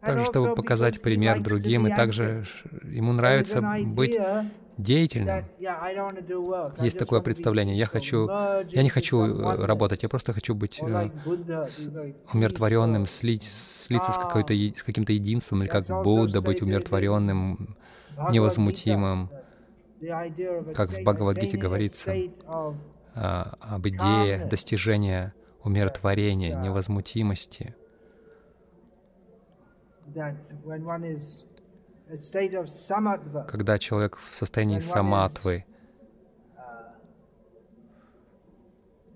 также 0.00 0.24
чтобы 0.24 0.54
показать 0.54 1.02
пример 1.02 1.40
другим, 1.40 1.86
и 1.86 1.94
также 1.94 2.44
ему 2.84 3.12
нравится 3.12 3.62
быть 3.84 4.16
деятельным. 4.78 5.44
Есть 6.80 6.98
такое 6.98 7.20
представление. 7.20 7.74
Я 7.74 7.86
хочу, 7.86 8.28
я 8.28 8.82
не 8.82 8.90
хочу 8.90 9.22
э, 9.22 9.64
работать, 9.64 10.02
я 10.02 10.08
просто 10.08 10.32
хочу 10.32 10.54
быть 10.54 10.80
э, 10.82 11.10
умиротворенным, 12.32 13.06
слить, 13.06 13.44
слиться 13.44 14.12
с, 14.12 14.18
какой-то, 14.18 14.52
с 14.52 14.82
каким-то 14.82 15.12
единством, 15.12 15.62
или 15.62 15.68
как 15.68 15.86
Будда, 16.02 16.42
быть 16.42 16.60
умиротворенным, 16.60 17.76
невозмутимым, 18.30 19.30
как 20.74 20.90
в 20.90 21.00
Бхагавадгите 21.02 21.56
говорится, 21.56 22.14
а, 23.14 23.54
об 23.60 23.88
идее 23.88 24.44
достижения 24.44 25.32
умиротворения, 25.62 26.60
невозмутимости— 26.60 27.74
когда 33.48 33.78
человек 33.78 34.16
в 34.16 34.34
состоянии 34.34 34.78
саматвы, 34.78 35.64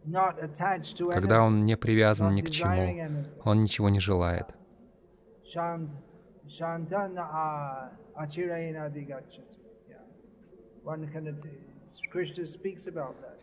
uh, 0.04 1.12
когда 1.12 1.44
он 1.44 1.64
не 1.64 1.76
привязан 1.76 2.34
ни 2.34 2.42
к 2.42 2.50
чему, 2.50 3.24
он 3.44 3.60
ничего 3.60 3.88
не 3.88 4.00
желает. 4.00 4.46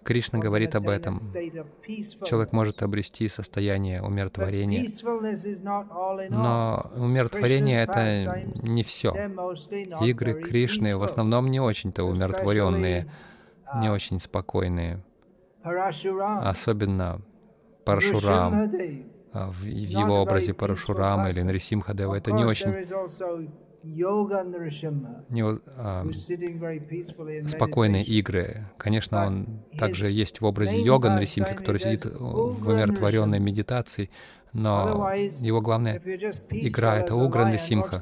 Кришна 0.04 0.40
говорит 0.40 0.76
об 0.76 0.88
этом. 0.88 1.20
Человек 2.26 2.52
может 2.54 2.84
обрести 2.84 3.28
состояние 3.28 4.02
умиротворения. 4.02 4.88
Но 6.30 6.92
умиротворение— 6.96 7.84
это 7.84 8.46
не 8.64 8.84
все. 8.84 9.14
Игры 10.02 10.42
Кришны 10.42 10.96
в 10.98 11.04
основном 11.04 11.50
не 11.50 11.60
очень-то 11.60 12.04
умиротворенные, 12.04 13.12
не 13.82 13.90
очень 13.90 14.20
спокойные. 14.20 15.04
Особенно 15.64 17.22
Парашурам, 17.84 18.72
а, 19.34 19.50
в 19.52 19.64
его 19.64 20.22
образе 20.22 20.54
Парашурама 20.54 21.30
или 21.30 21.42
Нарисимхадева, 21.42 22.16
это 22.16 22.32
не 22.32 22.46
очень 22.46 22.72
не, 25.30 25.44
а, 25.78 26.06
спокойные 27.48 28.04
игры. 28.04 28.66
Конечно, 28.78 29.26
он 29.26 29.64
также 29.78 30.10
есть 30.10 30.42
в 30.42 30.46
образе 30.46 30.82
йога 30.82 31.10
Нарисимхи, 31.10 31.56
который 31.56 31.80
сидит 31.80 32.06
в 32.06 32.68
умиротворенной 32.70 33.40
медитации, 33.40 34.10
но 34.54 35.12
его 35.40 35.62
главная 35.62 36.02
игра— 36.50 36.98
это 37.00 37.16
Угра 37.16 37.46
Нарисимха. 37.46 38.02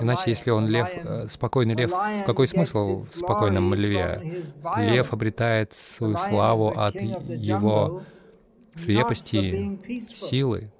Иначе, 0.00 0.30
если 0.30 0.50
он 0.50 0.66
лев, 0.66 0.88
э, 0.94 1.26
спокойный 1.30 1.74
лев, 1.74 1.92
какой 2.26 2.48
смысл 2.48 3.06
в 3.06 3.14
спокойном 3.14 3.72
льве? 3.74 4.42
Лев 4.76 5.12
обретает 5.12 5.72
свою 5.72 6.16
славу 6.16 6.68
от 6.68 6.96
его 6.96 8.02
свирепости, 8.74 9.78
силы, 10.12 10.70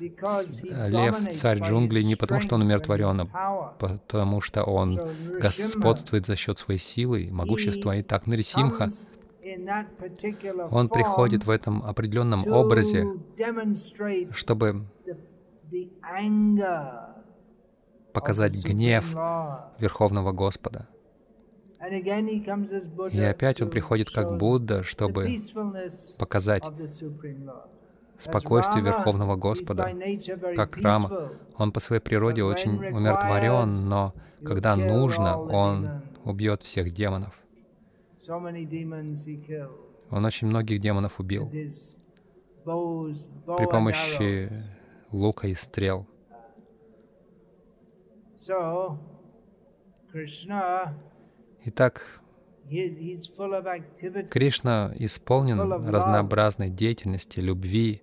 лев, 0.00 1.32
царь 1.32 1.60
джунглей, 1.60 2.04
не 2.04 2.16
потому 2.16 2.40
что 2.40 2.54
он 2.54 2.62
умиротворен, 2.62 3.28
а 3.32 3.74
потому 3.78 4.40
что 4.40 4.64
он 4.64 5.00
господствует 5.40 6.26
за 6.26 6.36
счет 6.36 6.58
своей 6.58 6.80
силы 6.80 7.28
могущества. 7.30 7.96
И 7.96 8.02
так 8.02 8.26
Нарисимха, 8.26 8.88
он 10.70 10.88
приходит 10.88 11.44
в 11.46 11.50
этом 11.50 11.82
определенном 11.82 12.46
образе, 12.46 13.06
чтобы 14.32 14.86
показать 18.12 18.54
гнев 18.64 19.04
Верховного 19.78 20.32
Господа. 20.32 20.88
И 23.12 23.20
опять 23.20 23.62
он 23.62 23.70
приходит 23.70 24.10
как 24.10 24.36
Будда, 24.36 24.82
чтобы 24.82 25.36
показать 26.18 26.64
спокойствие 28.18 28.84
Верховного 28.84 29.36
Господа, 29.36 29.90
как 30.56 30.76
Рама. 30.78 31.32
Он 31.56 31.72
по 31.72 31.80
своей 31.80 32.02
природе 32.02 32.42
очень 32.42 32.76
умиротворен, 32.76 33.88
но 33.88 34.14
когда 34.44 34.76
нужно, 34.76 35.40
он 35.40 36.02
убьет 36.24 36.62
всех 36.62 36.92
демонов. 36.92 37.34
Он 40.10 40.24
очень 40.24 40.48
многих 40.48 40.80
демонов 40.80 41.20
убил. 41.20 41.50
При 42.64 43.66
помощи 43.66 44.50
лука 45.10 45.48
и 45.48 45.54
стрел. 45.54 46.06
Итак, 51.64 52.20
Кришна 54.30 54.92
исполнен 54.96 55.88
разнообразной 55.88 56.70
деятельности, 56.70 57.40
любви, 57.40 58.02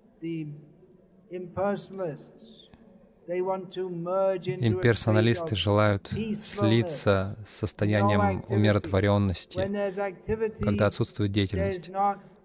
Имперсоналисты 4.58 5.56
желают 5.56 6.10
слиться 6.34 7.36
с 7.46 7.50
состоянием 7.50 8.44
умиротворенности, 8.48 10.62
когда 10.62 10.86
отсутствует 10.86 11.32
деятельность. 11.32 11.90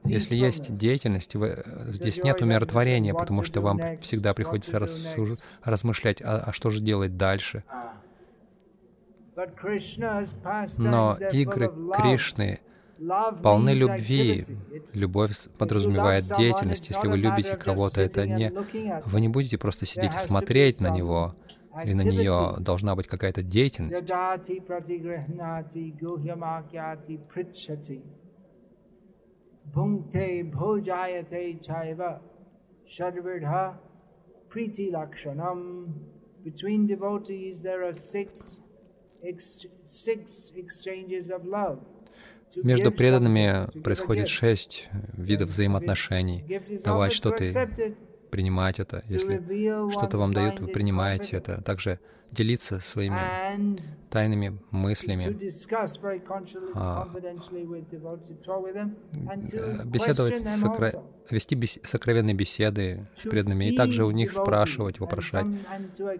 Если 0.03 0.35
есть 0.35 0.75
деятельность, 0.75 1.35
вы, 1.35 1.63
здесь 1.89 2.23
нет 2.23 2.41
умиротворения, 2.41 3.13
потому 3.13 3.43
что 3.43 3.61
вам 3.61 3.79
всегда 4.01 4.33
приходится 4.33 4.79
рассуж... 4.79 5.37
размышлять, 5.63 6.23
а, 6.23 6.45
а 6.47 6.53
что 6.53 6.71
же 6.71 6.81
делать 6.81 7.17
дальше. 7.17 7.63
Но 10.77 11.17
игры 11.31 11.71
Кришны 11.93 12.59
полны 13.41 13.71
любви. 13.73 14.45
Любовь 14.93 15.47
подразумевает 15.57 16.25
деятельность. 16.37 16.89
Если 16.89 17.07
вы 17.07 17.17
любите 17.17 17.57
кого-то, 17.57 18.01
это 18.01 18.27
не... 18.27 18.51
Вы 19.05 19.21
не 19.21 19.29
будете 19.29 19.57
просто 19.57 19.85
сидеть 19.85 20.15
и 20.15 20.19
смотреть 20.19 20.81
на 20.81 20.89
него 20.89 21.35
или 21.83 21.93
на 21.93 22.01
нее. 22.01 22.55
Должна 22.59 22.95
быть 22.95 23.07
какая-то 23.07 23.43
деятельность. 23.43 24.03
Between 36.43 36.87
devotees 36.87 37.61
there 37.61 37.83
are 37.83 37.93
six, 37.93 38.59
ex 39.23 39.65
six 39.85 40.51
exchanges 40.55 41.29
of 41.29 41.45
love. 41.45 41.77
Между 42.55 42.91
преданными 42.91 43.67
происходит 43.81 44.27
шесть 44.27 44.89
видов 45.13 45.49
взаимоотношений. 45.49 46.61
Давать 46.83 47.13
что-то, 47.13 47.45
принимать 48.29 48.79
это. 48.79 49.03
Если 49.07 49.91
что-то 49.91 50.17
вам 50.17 50.33
дают, 50.33 50.59
вы 50.59 50.67
принимаете 50.67 51.37
это. 51.37 51.61
Также 51.61 51.99
делиться 52.31 52.79
своими 52.79 53.19
тайными 54.09 54.57
мыслями, 54.71 55.37
а, 56.75 57.07
беседовать, 59.85 60.45
сокро... 60.45 61.03
вести 61.29 61.55
бес... 61.55 61.79
сокровенные 61.83 62.33
беседы 62.33 63.07
с 63.17 63.23
преданными, 63.23 63.65
и 63.65 63.75
также 63.75 64.03
у 64.05 64.11
них 64.11 64.31
спрашивать, 64.31 64.99
вопрошать, 64.99 65.45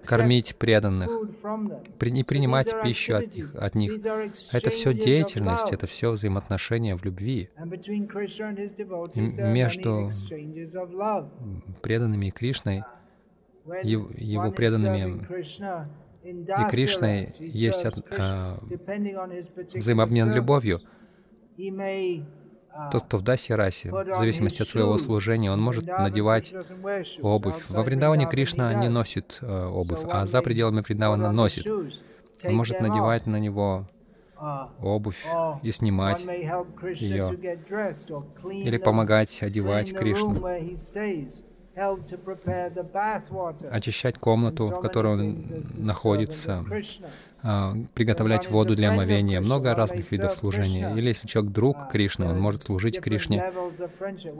кормить 0.05 0.55
преданных, 0.55 1.09
при... 1.97 2.11
не 2.11 2.23
принимать 2.23 2.73
пищу 2.81 3.15
от 3.15 3.35
них, 3.35 3.55
от 3.55 3.75
них. 3.75 3.93
Это 4.53 4.69
все 4.69 4.93
деятельность, 4.93 5.71
это 5.71 5.87
все 5.87 6.11
взаимоотношения 6.11 6.95
в 6.95 7.03
любви. 7.03 7.49
И 9.15 9.21
между 9.43 10.09
преданными 11.81 12.27
и 12.27 12.31
Кришной 12.31 12.83
его 13.65 14.51
преданными 14.51 15.27
и 16.23 16.69
Кришной 16.69 17.33
есть 17.39 17.85
а, 18.17 18.57
взаимообмен 19.73 20.31
любовью. 20.33 20.81
Тот, 22.91 23.03
кто 23.03 23.17
в 23.17 23.21
Дасе 23.21 23.55
расе, 23.55 23.91
в 23.91 24.15
зависимости 24.15 24.61
от 24.61 24.67
своего 24.67 24.97
служения, 24.97 25.51
он 25.51 25.61
может 25.61 25.85
надевать 25.85 26.53
обувь. 27.21 27.69
Во 27.69 27.83
Вриндаване 27.83 28.27
Кришна 28.27 28.73
не 28.75 28.87
носит 28.87 29.39
э, 29.41 29.65
обувь, 29.65 29.99
а 30.09 30.25
за 30.25 30.41
пределами 30.41 30.81
Вриндавана 30.81 31.31
носит. 31.31 31.67
Он 31.67 32.55
может 32.55 32.79
надевать 32.79 33.25
на 33.25 33.37
него 33.37 33.87
обувь 34.79 35.25
и 35.61 35.71
снимать 35.71 36.21
ее, 36.95 37.37
или 38.51 38.77
помогать 38.77 39.43
одевать 39.43 39.93
Кришну 39.93 40.41
очищать 43.71 44.17
комнату, 44.17 44.67
в 44.67 44.79
которой 44.81 45.13
он 45.13 45.45
находится, 45.77 46.65
а, 47.43 47.73
приготовлять 47.95 48.49
воду 48.49 48.75
для 48.75 48.91
омовения, 48.91 49.41
много 49.41 49.73
разных 49.73 50.11
видов 50.11 50.33
служения. 50.33 50.93
Или 50.95 51.07
если 51.07 51.27
человек 51.27 51.51
друг 51.51 51.89
Кришны, 51.89 52.27
он 52.27 52.39
может 52.39 52.63
служить 52.63 52.99
Кришне. 52.99 53.51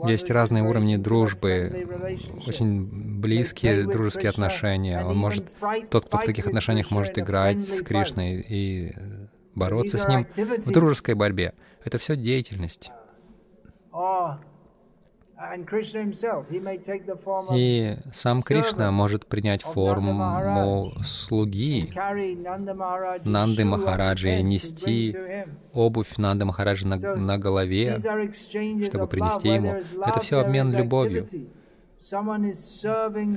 Есть 0.04 0.30
разные 0.30 0.62
уровни 0.62 0.96
дружбы, 0.96 1.86
очень 2.46 3.18
близкие 3.20 3.84
дружеские 3.86 4.30
отношения. 4.30 5.04
Он 5.04 5.16
может, 5.16 5.44
тот, 5.90 6.06
кто 6.06 6.18
в 6.18 6.24
таких 6.24 6.46
отношениях 6.46 6.90
может 6.90 7.18
играть 7.18 7.60
с 7.60 7.82
Кришной 7.82 8.44
и 8.48 8.94
бороться 9.54 9.98
с 9.98 10.06
ним 10.06 10.26
в 10.36 10.70
дружеской 10.70 11.14
борьбе. 11.14 11.54
Это 11.84 11.98
все 11.98 12.16
деятельность. 12.16 12.92
И 17.54 17.96
сам 18.12 18.42
Кришна 18.42 18.90
может 18.92 19.26
принять 19.26 19.62
форму 19.62 20.92
слуги 21.02 21.92
Нанды 23.24 23.64
Махараджи 23.64 24.38
и 24.38 24.42
нести 24.42 25.16
обувь 25.72 26.16
Нанды 26.16 26.44
Махараджи 26.44 26.86
на, 26.86 26.96
на 26.96 27.38
голове, 27.38 27.98
чтобы 27.98 29.06
принести 29.08 29.48
ему. 29.48 29.80
Это 30.04 30.20
все 30.20 30.38
обмен 30.38 30.72
любовью. 30.72 31.26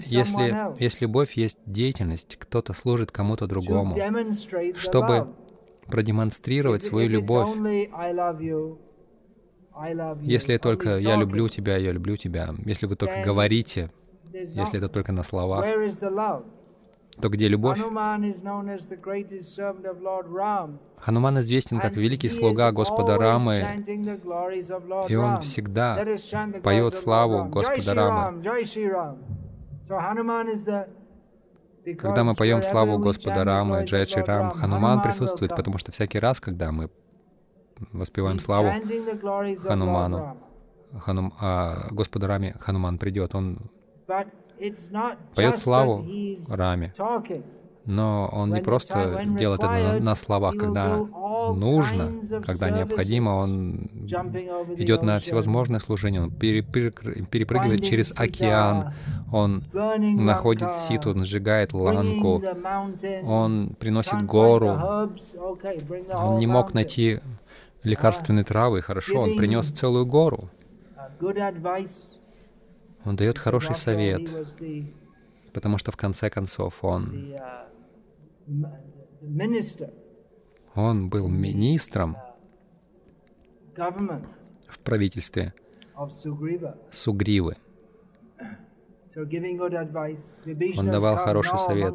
Если, 0.06 0.82
если 0.82 1.06
любовь 1.06 1.34
есть 1.34 1.60
деятельность, 1.66 2.36
кто-то 2.38 2.74
служит 2.74 3.12
кому-то 3.12 3.48
другому, 3.48 3.96
чтобы 4.76 5.34
продемонстрировать 5.88 6.84
свою 6.84 7.10
любовь. 7.10 7.50
Если 10.22 10.58
только 10.58 10.98
«я 10.98 11.16
люблю 11.16 11.48
тебя, 11.50 11.78
я 11.78 11.92
люблю 11.92 12.16
тебя», 12.18 12.50
если 12.66 12.86
вы 12.86 12.96
только 12.96 13.22
говорите, 13.24 13.90
если 14.32 14.78
это 14.78 14.90
только 14.90 15.12
на 15.12 15.24
словах, 15.24 15.66
то 17.22 17.30
где 17.30 17.48
любовь? 17.48 17.80
Хануман 20.98 21.40
известен 21.40 21.80
как 21.80 21.96
великий 21.96 22.30
слуга 22.30 22.72
Господа 22.72 23.18
Рамы, 23.18 23.84
и 25.08 25.16
он 25.16 25.42
всегда 25.42 26.06
поет 26.64 26.96
славу 26.96 27.46
Господа 27.46 27.94
Рамы. 27.94 28.42
Когда 31.98 32.24
мы 32.24 32.34
поем 32.34 32.64
славу 32.64 32.98
Господа 32.98 33.44
Рамы, 33.44 33.84
Джай 33.84 34.06
Шри 34.08 34.24
Рам, 34.24 34.52
Хануман 34.52 35.02
присутствует, 35.02 35.56
потому 35.56 35.78
что 35.78 35.92
всякий 35.92 36.20
раз, 36.20 36.40
когда 36.40 36.72
мы 36.72 36.90
воспеваем 37.92 38.40
славу 38.40 38.72
Хануману. 39.64 40.38
Ханум, 41.00 41.34
а, 41.40 41.88
Господу 41.92 42.28
Раме 42.28 42.56
Хануман 42.60 42.98
придет, 42.98 43.36
он 43.36 43.60
поет 45.36 45.58
славу 45.60 46.06
Раме. 46.50 46.94
Но 47.86 48.28
он 48.32 48.50
не 48.50 48.62
просто 48.62 49.24
делает 49.38 49.62
это 49.62 49.72
на, 49.72 50.00
на 50.00 50.16
словах, 50.16 50.56
когда 50.58 50.98
нужно, 51.54 52.14
когда 52.44 52.72
необходимо, 52.72 53.30
он 53.32 53.90
идет 54.78 55.04
на 55.04 55.20
всевозможные 55.20 55.80
служения, 55.80 56.22
он 56.22 56.32
перепрыгивает 56.32 57.84
через 57.84 58.18
океан, 58.20 58.94
он 59.32 59.64
находит 59.74 60.72
ситу, 60.72 61.12
он 61.12 61.26
сжигает 61.26 61.74
ланку, 61.74 62.42
он 63.24 63.76
приносит 63.80 64.26
гору. 64.26 64.80
Он 66.12 66.40
не 66.40 66.48
мог 66.48 66.74
найти 66.74 67.20
лекарственные 67.86 68.44
травы, 68.44 68.82
хорошо, 68.82 69.22
он 69.22 69.38
принес 69.38 69.72
целую 69.72 70.06
гору. 70.06 70.50
Он 73.06 73.16
дает 73.16 73.38
хороший 73.38 73.76
совет, 73.76 74.30
потому 75.54 75.78
что 75.78 75.92
в 75.92 75.98
конце 75.98 76.30
концов 76.30 76.84
он, 76.84 77.36
он 80.74 81.10
был 81.10 81.28
министром 81.30 82.18
в 84.68 84.80
правительстве 84.80 85.54
Сугривы. 86.92 87.56
Он 89.16 90.92
давал 90.92 91.16
хороший 91.16 91.58
совет. 91.58 91.94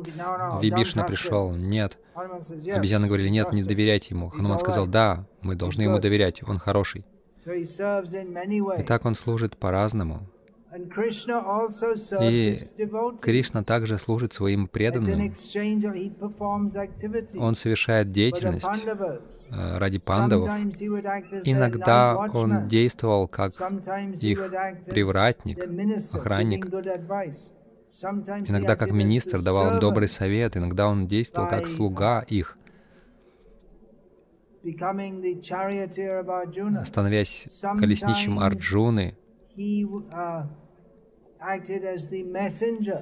Вибишна 0.63 1.05
пришел, 1.05 1.53
нет. 1.53 1.99
Обезьяны 2.15 3.07
говорили, 3.07 3.29
нет, 3.29 3.53
не 3.53 3.63
доверяйте 3.63 4.15
ему. 4.15 4.31
Хануман 4.31 4.59
сказал, 4.59 4.87
да, 4.87 5.27
мы 5.43 5.55
должны 5.55 5.83
ему 5.83 5.99
доверять, 5.99 6.43
он 6.47 6.59
хороший. 6.59 7.05
И 7.47 8.83
так 8.85 9.05
он 9.05 9.15
служит 9.15 9.57
по-разному. 9.57 10.27
И 12.21 12.63
Кришна 13.21 13.65
также 13.65 13.99
служит 13.99 14.33
своим 14.33 14.69
преданным. 14.69 15.33
Он 17.39 17.55
совершает 17.57 18.13
деятельность 18.13 18.87
э, 19.51 19.79
ради 19.79 19.99
пандавов. 19.99 20.49
Иногда 21.45 22.17
он 22.17 22.69
действовал 22.69 23.27
как 23.27 23.53
их 24.21 24.51
привратник, 24.87 25.59
охранник. 26.15 26.67
Иногда 28.49 28.77
как 28.77 28.93
министр 28.93 29.43
давал 29.43 29.75
им 29.75 29.81
добрый 29.81 30.07
совет, 30.07 30.57
иногда 30.57 30.87
он 30.87 31.09
действовал 31.09 31.49
как 31.49 31.67
слуга 31.67 32.21
их, 32.21 32.57
становясь 36.85 37.49
колесничим 37.79 38.39
Арджуны, 38.39 39.17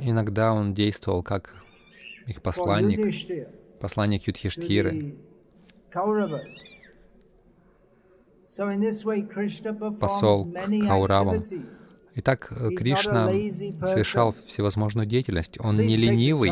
Иногда 0.00 0.52
он 0.52 0.74
действовал 0.74 1.22
как 1.22 1.54
их 2.26 2.42
посланник, 2.42 3.14
посланник 3.80 4.26
Юдхиштхиры. 4.26 5.16
Посол 10.00 10.52
к 10.52 10.86
Кауравам. 10.86 11.44
Итак, 12.14 12.52
Кришна 12.76 13.30
совершал 13.86 14.34
всевозможную 14.46 15.06
деятельность. 15.06 15.58
Он 15.60 15.76
не 15.76 15.96
ленивый. 15.96 16.50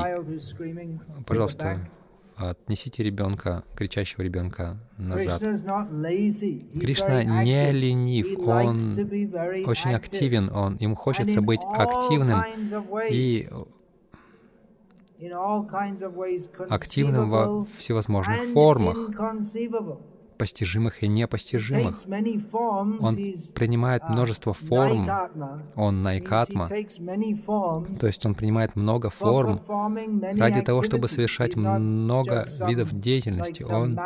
Пожалуйста, 1.27 1.91
отнесите 2.37 3.03
ребенка, 3.03 3.65
кричащего 3.75 4.23
ребенка 4.23 4.77
назад. 4.99 5.41
Кришна 5.41 7.25
не 7.25 7.73
ленив, 7.73 8.39
он 8.39 8.77
очень 9.67 9.95
активен, 9.95 10.51
он, 10.51 10.77
ему 10.77 10.95
хочется 10.95 11.41
быть 11.41 11.61
активным 11.65 12.43
и 13.11 13.49
активным 16.69 17.31
во 17.31 17.65
всевозможных 17.77 18.53
формах, 18.53 18.99
постижимых 20.37 21.03
и 21.03 21.09
непостижимых. 21.09 21.97
Он 22.07 23.17
принимает 23.55 24.03
uh, 24.03 24.13
множество 24.13 24.55
форм, 24.55 25.11
он 25.75 26.03
найкатма, 26.03 26.69
то 26.69 28.07
есть 28.07 28.25
он 28.27 28.35
принимает 28.35 28.77
много 28.77 29.11
форм. 29.11 29.61
ради 30.35 30.63
того, 30.63 30.83
чтобы 30.83 31.09
совершать 31.09 31.57
много 31.57 32.45
видов 32.67 32.93
деятельности. 32.93 33.63
Он, 33.63 33.99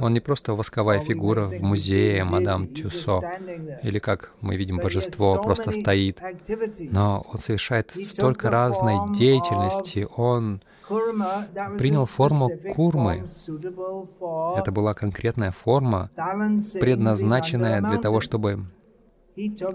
он 0.00 0.14
не 0.14 0.20
просто 0.20 0.54
восковая 0.54 1.00
фигура 1.00 1.46
в 1.46 1.60
музее 1.62 2.24
Мадам 2.24 2.68
Тюсо, 2.68 3.20
или 3.82 3.98
как 3.98 4.32
мы 4.40 4.56
видим, 4.56 4.78
божество 4.78 5.40
просто 5.42 5.70
стоит, 5.70 6.20
но 6.78 7.26
он 7.32 7.38
совершает 7.38 7.90
столько 7.90 8.50
разной 8.50 8.96
деятельности, 9.14 10.06
он 10.16 10.62
принял 10.88 12.06
форму 12.06 12.50
курмы. 12.74 13.26
Это 14.56 14.72
была 14.72 14.94
конкретная 14.94 15.52
форма, 15.52 16.10
предназначенная 16.80 17.80
для 17.80 17.98
того, 17.98 18.20
чтобы 18.20 18.66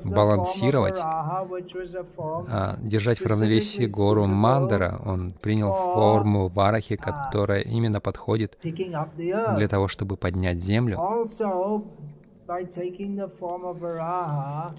балансировать, 0.03 0.99
а, 0.99 2.77
держать 2.81 3.19
в 3.19 3.25
равновесии 3.25 3.85
гору 3.85 4.25
Мандара. 4.25 4.99
Он 5.05 5.33
принял 5.33 5.73
форму 5.73 6.47
Варахи, 6.47 6.95
которая 6.95 7.61
именно 7.61 8.01
подходит 8.01 8.57
для 8.61 9.67
того, 9.67 9.87
чтобы 9.87 10.17
поднять 10.17 10.59
землю. 10.61 10.97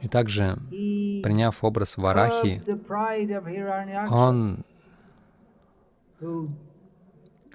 И 0.03 0.09
также, 0.09 0.57
приняв 1.23 1.65
образ 1.65 1.97
Варахи, 1.97 2.63
он 4.11 4.65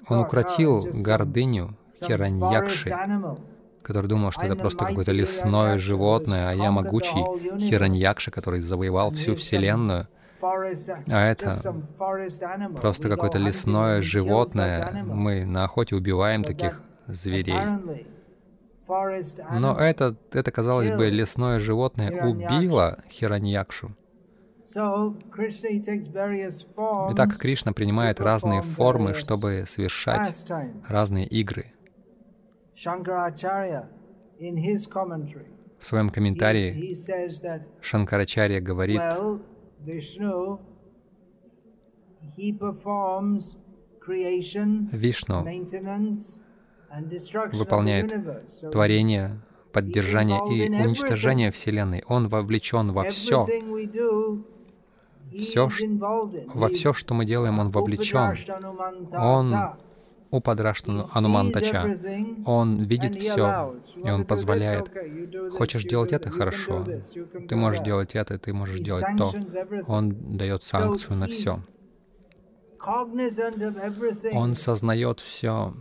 он 0.08 0.18
укротил 0.20 0.86
гордыню 0.92 1.76
Хираньякши, 1.92 2.94
который 3.82 4.06
думал, 4.06 4.30
что 4.30 4.46
это 4.46 4.56
просто 4.56 4.86
какое-то 4.86 5.12
лесное 5.12 5.78
животное, 5.78 6.50
а 6.50 6.54
я 6.54 6.70
могучий 6.70 7.24
Хираньякша, 7.58 8.30
который 8.30 8.60
завоевал 8.60 9.10
всю 9.10 9.34
Вселенную. 9.34 10.08
А 10.40 11.26
это 11.26 11.74
просто 12.76 13.08
какое-то 13.08 13.38
лесное 13.38 14.02
животное. 14.02 15.02
Мы 15.04 15.44
на 15.44 15.64
охоте 15.64 15.96
убиваем 15.96 16.44
таких 16.44 16.80
зверей. 17.06 17.60
Но 18.88 19.76
это, 19.76 20.16
это 20.32 20.50
казалось 20.50 20.90
бы, 20.90 21.10
лесное 21.10 21.58
животное 21.58 22.24
убило 22.24 22.98
Хираньякшу. 23.10 23.94
Итак, 27.10 27.38
Кришна 27.38 27.72
принимает 27.72 28.20
разные 28.20 28.62
формы, 28.62 29.14
чтобы 29.14 29.64
совершать 29.66 30.46
разные 30.86 31.26
игры. 31.26 31.72
В 35.80 35.86
своем 35.86 36.10
комментарии 36.10 36.94
Шанкарачарья 37.80 38.60
говорит, 38.60 39.00
Вишну 44.92 45.40
выполняет 47.52 48.14
творение, 48.70 49.40
поддержание 49.72 50.40
и 50.50 50.68
уничтожение 50.70 51.50
Вселенной. 51.52 52.02
Он 52.08 52.28
вовлечен 52.28 52.92
во 52.92 53.04
все. 53.04 53.46
Все, 55.36 55.68
во 56.54 56.68
все, 56.68 56.92
что 56.92 57.14
мы 57.14 57.24
делаем, 57.24 57.58
Он 57.58 57.70
вовлечен. 57.70 58.36
Он 59.12 59.54
у 60.30 60.40
Падраштану 60.40 61.04
Анумантача. 61.14 61.96
Он 62.44 62.82
видит 62.84 63.16
все, 63.16 63.74
и 63.96 64.10
Он 64.10 64.24
позволяет. 64.24 64.90
Хочешь 65.52 65.84
делать 65.84 66.12
это? 66.12 66.30
Хорошо. 66.30 66.86
Ты 67.48 67.56
можешь 67.56 67.80
делать 67.80 68.14
это, 68.14 68.38
ты 68.38 68.52
можешь 68.52 68.80
делать 68.80 69.06
то. 69.16 69.32
Он 69.86 70.36
дает 70.36 70.62
санкцию 70.62 71.16
на 71.16 71.26
все. 71.26 71.58
Он 74.32 74.54
сознает 74.54 75.20
все 75.20 75.74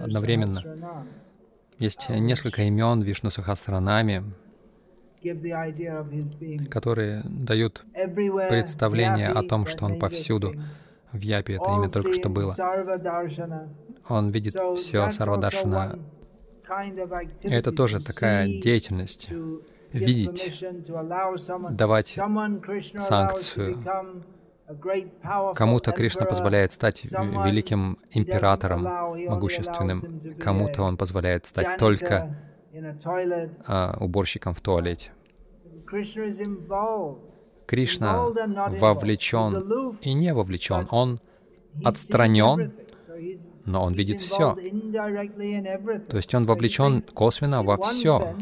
одновременно. 0.00 1.06
Есть 1.78 2.08
несколько 2.08 2.62
имен 2.62 3.02
Вишну 3.02 3.28
Сахасранами, 3.30 4.24
которые 6.70 7.22
дают 7.24 7.84
представление 8.48 9.28
о 9.28 9.42
том, 9.42 9.66
что 9.66 9.84
он 9.86 9.98
повсюду. 9.98 10.54
В 11.12 11.20
Япе 11.20 11.54
это 11.54 11.70
имя 11.70 11.88
только 11.88 12.12
что 12.12 12.28
было. 12.28 12.54
Он 14.08 14.30
видит 14.30 14.56
все 14.76 15.10
Сарвадаршана. 15.10 15.98
Это 17.42 17.72
тоже 17.72 18.02
такая 18.02 18.46
деятельность— 18.46 19.30
видеть, 19.92 20.64
давать 21.70 22.18
санкцию. 22.98 23.76
Кому-то 25.54 25.92
Кришна 25.92 26.26
позволяет 26.26 26.72
стать 26.72 27.04
великим 27.04 27.98
императором, 28.10 28.82
могущественным. 28.82 30.36
Кому-то 30.40 30.82
он 30.82 30.96
позволяет 30.96 31.46
стать 31.46 31.78
только 31.78 32.36
а, 33.66 33.96
уборщиком 34.00 34.54
в 34.54 34.60
туалете. 34.60 35.12
Кришна 37.66 38.26
вовлечен 38.80 39.96
и 40.00 40.14
не 40.14 40.32
вовлечен. 40.32 40.86
Он 40.90 41.20
отстранен, 41.84 42.72
но 43.64 43.84
он 43.84 43.94
видит 43.94 44.20
все. 44.20 44.54
То 44.54 46.16
есть 46.16 46.34
он 46.34 46.44
вовлечен 46.44 47.02
косвенно 47.02 47.62
во 47.62 47.76
все. 47.78 48.34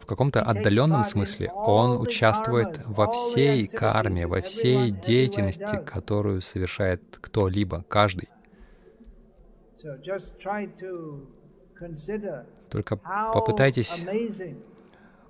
В 0.00 0.06
каком-то 0.06 0.42
отдаленном 0.42 1.04
смысле 1.04 1.50
он 1.52 2.00
участвует 2.00 2.84
во 2.86 3.10
всей 3.10 3.66
карме, 3.66 4.26
во 4.26 4.40
всей 4.40 4.90
деятельности, 4.90 5.82
которую 5.84 6.40
совершает 6.40 7.02
кто-либо, 7.20 7.84
каждый. 7.88 8.28
Только 12.70 12.96
попытайтесь 12.96 14.04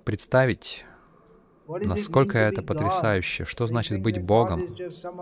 представить, 0.09 0.85
насколько 1.67 2.39
это 2.39 2.63
потрясающе. 2.63 3.45
Что 3.45 3.67
значит 3.67 4.01
быть 4.01 4.19
Богом? 4.19 4.75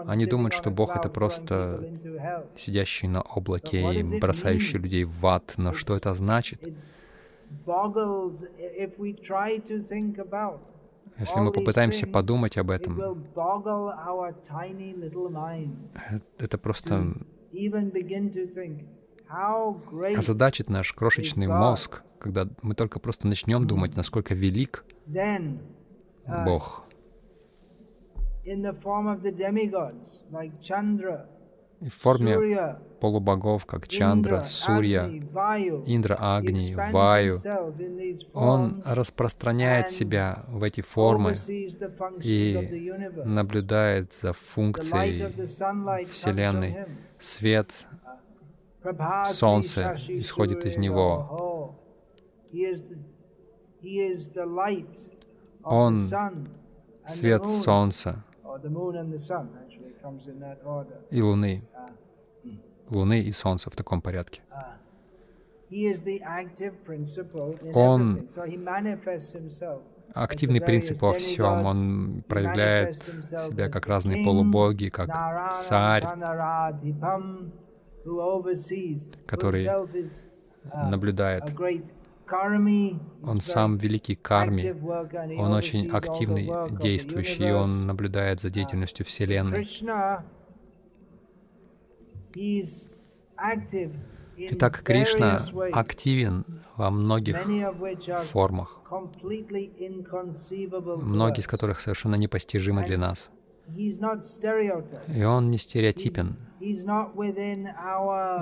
Они 0.06 0.26
думают, 0.26 0.54
что 0.54 0.71
Бог— 0.71 0.95
это 0.97 1.10
просто 1.10 1.91
сидящий 2.56 3.10
на 3.10 3.21
облаке 3.21 3.82
и 4.00 4.19
бросающий 4.19 4.80
людей 4.80 5.04
в 5.04 5.28
ад. 5.28 5.56
Но 5.58 5.73
что 5.73 5.97
это 5.97 6.13
значит? 6.13 6.62
Если 11.19 11.39
мы 11.41 11.52
попытаемся 11.52 12.08
подумать 12.08 12.58
об 12.58 12.71
этом, 12.71 13.26
это 16.39 16.58
просто 16.58 17.13
озадачит 19.29 20.69
наш 20.69 20.93
крошечный 20.93 21.47
мозг, 21.47 22.03
когда 22.19 22.47
мы 22.61 22.75
только 22.75 22.99
просто 22.99 23.27
начнем 23.27 23.67
думать, 23.67 23.95
насколько 23.95 24.33
велик 24.33 24.85
uh, 25.07 26.45
Бог. 26.45 26.83
И 31.79 31.89
в 31.89 31.93
форме 31.93 32.79
полубогов, 32.99 33.65
как 33.67 33.87
Чандра, 33.87 34.41
Сурья, 34.43 35.05
Индра, 35.85 36.17
Агни, 36.19 36.73
Ваю, 36.73 37.35
Он 38.33 38.81
распространяет 38.85 39.89
себя 39.89 40.45
в 40.47 40.63
эти 40.63 40.81
формы 40.81 41.35
и 42.23 42.91
наблюдает 43.25 44.13
за 44.13 44.33
функцией 44.33 46.05
Вселенной. 46.05 46.87
Свет 47.19 47.87
солнце 49.28 49.97
исходит 50.08 50.65
из 50.65 50.78
него. 50.78 51.76
Он— 55.63 56.00
свет 57.08 57.45
солнца 57.45 58.23
и 61.12 61.21
луны. 61.21 61.63
Луны 62.89 63.19
и 63.19 63.32
солнца 63.34 63.69
в 63.69 63.76
таком 63.76 64.02
порядке. 64.02 64.41
Он 67.73 68.28
активный 70.13 70.62
принцип 70.62 71.02
во 71.02 71.13
всем. 71.13 71.65
Он 71.65 72.23
проявляет 72.28 72.95
себя 72.95 73.69
как 73.69 73.88
разные 73.88 74.23
полубоги, 74.23 74.88
как 74.89 75.10
царь, 75.52 76.06
который 79.26 79.67
наблюдает. 80.74 81.43
Он 83.24 83.39
сам 83.39 83.78
великий 83.78 84.15
карми, 84.15 84.76
он 85.38 85.54
очень 85.54 85.89
активный, 85.89 86.50
действующий, 86.80 87.50
и 87.50 87.52
он 87.52 87.88
наблюдает 87.88 88.41
за 88.41 88.50
деятельностью 88.50 89.06
Вселенной. 89.06 89.65
Итак, 94.39 94.84
Кришна 94.84 95.41
активен 95.72 96.46
во 96.76 96.91
многих 96.91 97.38
формах, 98.32 98.82
многие 99.24 101.39
из 101.39 101.48
которых 101.48 101.80
совершенно 101.80 102.15
непостижимы 102.15 102.86
для 102.86 103.00
нас. 103.00 103.32
И 105.08 105.23
он 105.23 105.49
не 105.51 105.58
стереотипен. 105.58 106.36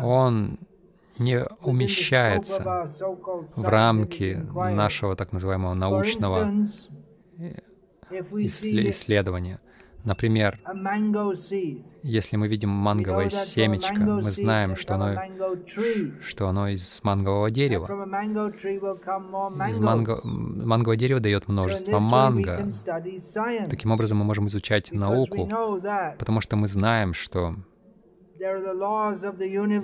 Он 0.04 0.60
не 1.20 1.46
умещается 1.62 2.86
в 3.56 3.64
рамки 3.64 4.40
нашего 4.54 5.16
так 5.16 5.32
называемого 5.32 5.74
научного 5.74 6.52
исследования. 8.10 9.60
Например, 10.06 10.60
если 12.04 12.38
мы 12.38 12.48
видим 12.48 12.70
манговое 12.70 13.30
семечко, 13.30 14.00
мы 14.00 14.30
знаем, 14.32 14.76
что 14.76 14.96
оно, 14.96 15.20
что 16.22 16.48
оно 16.48 16.68
из 16.68 17.02
мангового 17.04 17.50
дерева. 17.50 17.86
Из 19.68 19.80
манго, 19.80 20.22
мангового 20.24 20.96
дерева 20.96 21.20
дает 21.20 21.48
множество 21.48 22.00
манго. 22.00 22.72
Таким 23.68 23.92
образом, 23.92 24.20
мы 24.20 24.26
можем 24.26 24.46
изучать 24.48 24.92
науку, 24.92 25.50
потому 26.20 26.40
что 26.40 26.56
мы 26.56 26.68
знаем, 26.68 27.16
что 27.16 27.56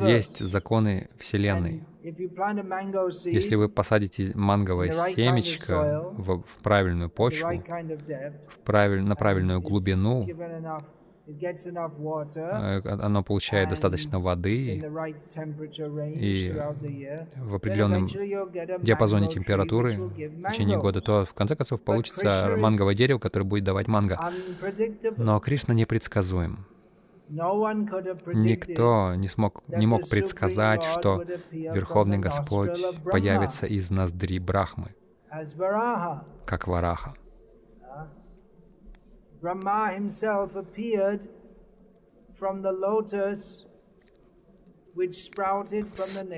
есть 0.07 0.37
законы 0.39 1.09
Вселенной. 1.17 1.83
Если 2.03 3.55
вы 3.55 3.69
посадите 3.69 4.31
манговое 4.33 4.91
семечко 4.91 6.11
в, 6.17 6.41
в 6.41 6.57
правильную 6.63 7.09
почву, 7.09 7.49
в 7.51 8.59
правиль, 8.63 9.01
на 9.01 9.15
правильную 9.15 9.61
глубину, 9.61 10.27
э, 12.35 12.81
оно 12.83 13.23
получает 13.23 13.69
достаточно 13.69 14.19
воды 14.19 14.83
и 16.15 16.51
в 17.35 17.55
определенном 17.55 18.07
диапазоне 18.07 19.27
температуры 19.27 19.97
в 19.97 20.51
течение 20.51 20.79
года, 20.79 21.01
то 21.01 21.23
в 21.25 21.33
конце 21.35 21.55
концов 21.55 21.83
получится 21.83 22.55
манговое 22.57 22.95
дерево, 22.95 23.19
которое 23.19 23.45
будет 23.45 23.63
давать 23.63 23.87
манго. 23.87 24.17
Но 25.17 25.39
Кришна 25.39 25.75
непредсказуем. 25.75 26.65
Никто 27.31 29.15
не, 29.15 29.27
смог, 29.29 29.63
не 29.67 29.87
мог 29.87 30.09
предсказать, 30.09 30.83
что 30.83 31.23
Верховный 31.51 32.17
Господь 32.17 32.77
появится 33.09 33.65
из 33.67 33.89
ноздри 33.89 34.37
Брахмы, 34.37 34.89
как 36.45 36.67
Вараха. 36.67 37.15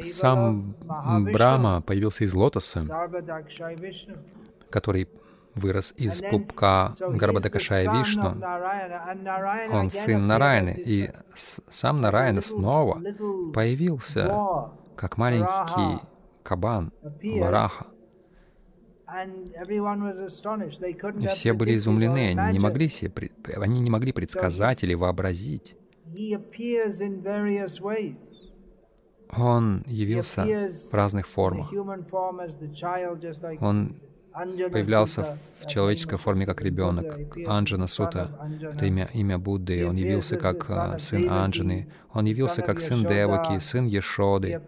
Сам 0.04 0.76
Брахма 1.34 1.82
появился 1.82 2.24
из 2.24 2.34
лотоса, 2.36 2.86
который 4.70 5.08
вырос 5.56 5.94
из 5.98 6.22
пупка 6.22 6.96
Гарбадакашая 7.00 7.92
Вишну. 8.00 8.36
Он 9.72 9.90
сын 9.90 10.28
Нараяны, 10.28 10.76
и 10.78 11.10
сам 11.36 12.02
Нараяна 12.02 12.42
снова 12.42 13.02
появился 13.54 14.70
как 14.96 15.18
маленький 15.18 16.02
кабан, 16.44 16.92
вараха. 17.02 17.88
И 21.20 21.28
все 21.28 21.54
были 21.54 21.76
изумлены, 21.76 22.30
они 22.30 22.54
не 22.54 22.60
могли, 22.60 22.90
себе, 22.90 23.12
они 23.58 23.80
не 23.80 23.90
могли 23.90 24.12
предсказать 24.12 24.84
или 24.84 24.96
вообразить. 24.96 25.76
Он 29.36 29.84
явился 29.88 30.44
в 30.92 30.94
разных 30.94 31.28
формах. 31.28 31.72
Он 33.62 33.96
появлялся 34.34 35.38
в 35.60 35.68
человеческой 35.68 36.18
форме 36.18 36.46
как 36.46 36.62
ребенок. 36.62 37.20
Анджана 37.48 37.88
Сута— 37.88 38.30
это 38.74 38.86
имя, 38.86 39.10
имя 39.14 39.38
Будды. 39.38 39.88
Он 39.88 39.96
явился 39.96 40.38
как 40.38 40.70
а, 40.70 41.00
сын 41.00 41.30
Анджаны. 41.30 41.88
Он 42.14 42.26
явился 42.26 42.62
как 42.62 42.80
сын 42.82 43.06
Деваки, 43.06 43.60
сын 43.60 43.86
Ешоды. 43.86 44.62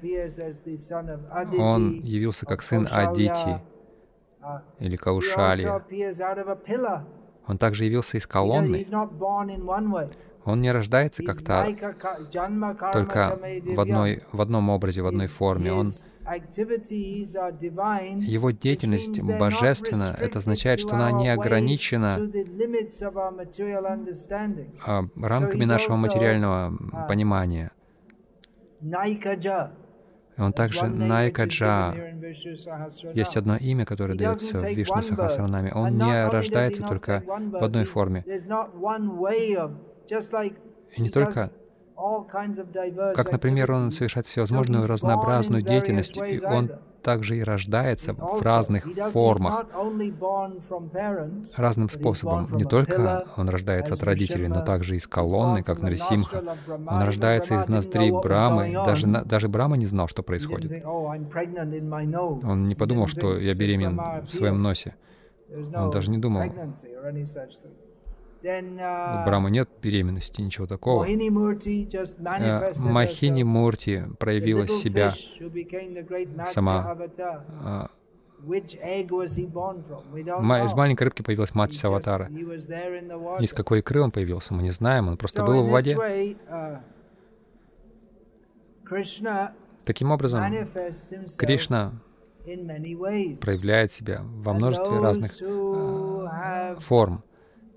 Он 1.57 1.99
явился 2.01 2.45
как 2.45 2.61
сын 2.61 2.87
Адити 2.91 3.61
или 4.79 4.95
Каушали. 4.95 5.67
Он 7.47 7.57
также 7.57 7.85
явился 7.85 8.17
из 8.17 8.27
колонны. 8.27 8.87
Он 10.45 10.61
не 10.61 10.71
рождается 10.71 11.23
как-то 11.23 11.67
только 12.93 13.39
в, 13.65 13.79
одной, 13.79 14.23
в 14.31 14.41
одном 14.41 14.69
образе, 14.69 15.01
в 15.01 15.07
одной 15.07 15.27
форме. 15.27 15.73
Он, 15.73 15.91
его 18.21 18.51
деятельность 18.51 19.21
божественна. 19.21 20.15
Это 20.17 20.39
означает, 20.39 20.79
что 20.79 20.95
она 20.95 21.11
не 21.11 21.29
ограничена 21.29 22.19
а, 24.85 25.03
рамками 25.15 25.65
нашего 25.65 25.95
материального 25.95 26.77
понимания. 27.07 27.71
Он 30.37 30.51
также 30.51 30.87
Найкаджа. 30.87 31.93
Есть 33.13 33.37
одно 33.37 33.55
имя, 33.55 33.85
которое 33.85 34.15
дается 34.15 34.57
в 34.57 34.69
Вишну 34.69 35.01
Сахасранаме. 35.01 35.71
Он 35.73 35.97
не 35.97 36.27
рождается 36.27 36.83
только 36.83 37.23
в 37.25 37.63
одной 37.63 37.85
форме. 37.85 38.25
И 40.97 41.01
не 41.01 41.09
только 41.09 41.51
как, 43.15 43.31
например, 43.31 43.71
он 43.71 43.91
совершает 43.91 44.25
всевозможную 44.27 44.85
разнообразную 44.87 45.61
деятельность, 45.61 46.17
и 46.17 46.41
он 46.43 46.71
также 47.01 47.37
и 47.37 47.43
рождается 47.43 48.13
в 48.13 48.41
разных 48.41 48.87
формах, 49.11 49.65
разным 51.55 51.89
способом. 51.89 52.49
Не 52.57 52.63
только 52.63 53.25
он 53.37 53.49
рождается 53.49 53.93
от 53.93 54.03
родителей, 54.03 54.47
но 54.47 54.61
также 54.61 54.95
из 54.95 55.07
колонны, 55.07 55.63
как 55.63 55.79
Нарисимха. 55.81 56.43
Он 56.67 57.03
рождается 57.03 57.55
из 57.55 57.67
ноздрей 57.67 58.11
Брамы. 58.11 58.73
Даже, 58.85 59.07
даже 59.07 59.47
Брама 59.47 59.77
не 59.77 59.85
знал, 59.85 60.07
что 60.07 60.23
происходит. 60.23 60.83
Он 60.83 62.67
не 62.67 62.75
подумал, 62.75 63.07
что 63.07 63.37
я 63.37 63.53
беременен 63.53 64.25
в 64.25 64.31
своем 64.33 64.61
носе. 64.61 64.95
Он 65.75 65.91
даже 65.91 66.09
не 66.09 66.17
думал 66.17 66.51
у 68.45 68.47
uh, 68.47 69.25
Брахмы 69.25 69.49
нет 69.49 69.69
беременности, 69.81 70.41
ничего 70.41 70.67
такого. 70.67 71.03
Э, 71.05 72.73
Махини 72.83 73.43
Мурти 73.43 74.03
проявила 74.19 74.67
себя 74.67 75.11
сама. 76.45 76.95
А, 77.63 77.89
из 80.63 80.73
маленькой 80.75 81.05
рыбки 81.05 81.23
появилась 81.23 81.55
мать 81.55 81.73
Саватара. 81.73 82.27
Из 83.39 83.53
какой 83.53 83.79
икры 83.79 84.01
он 84.01 84.11
появился, 84.11 84.53
мы 84.53 84.61
не 84.61 84.71
знаем, 84.71 85.07
он 85.07 85.17
просто 85.17 85.43
был 85.43 85.65
в 85.65 85.69
воде. 85.71 85.95
Uh, 85.95 86.79
Таким 89.83 90.11
образом, 90.11 90.43
Кришна 91.37 91.93
проявляет 92.43 93.91
себя 93.91 94.21
во 94.23 94.53
множестве 94.53 94.99
разных 94.99 95.41
э, 95.41 96.75
форм. 96.79 97.23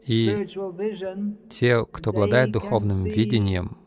И 0.06 0.46
те, 1.50 1.84
кто 1.84 2.10
обладает 2.10 2.52
духовным 2.52 3.04
видением, 3.04 3.78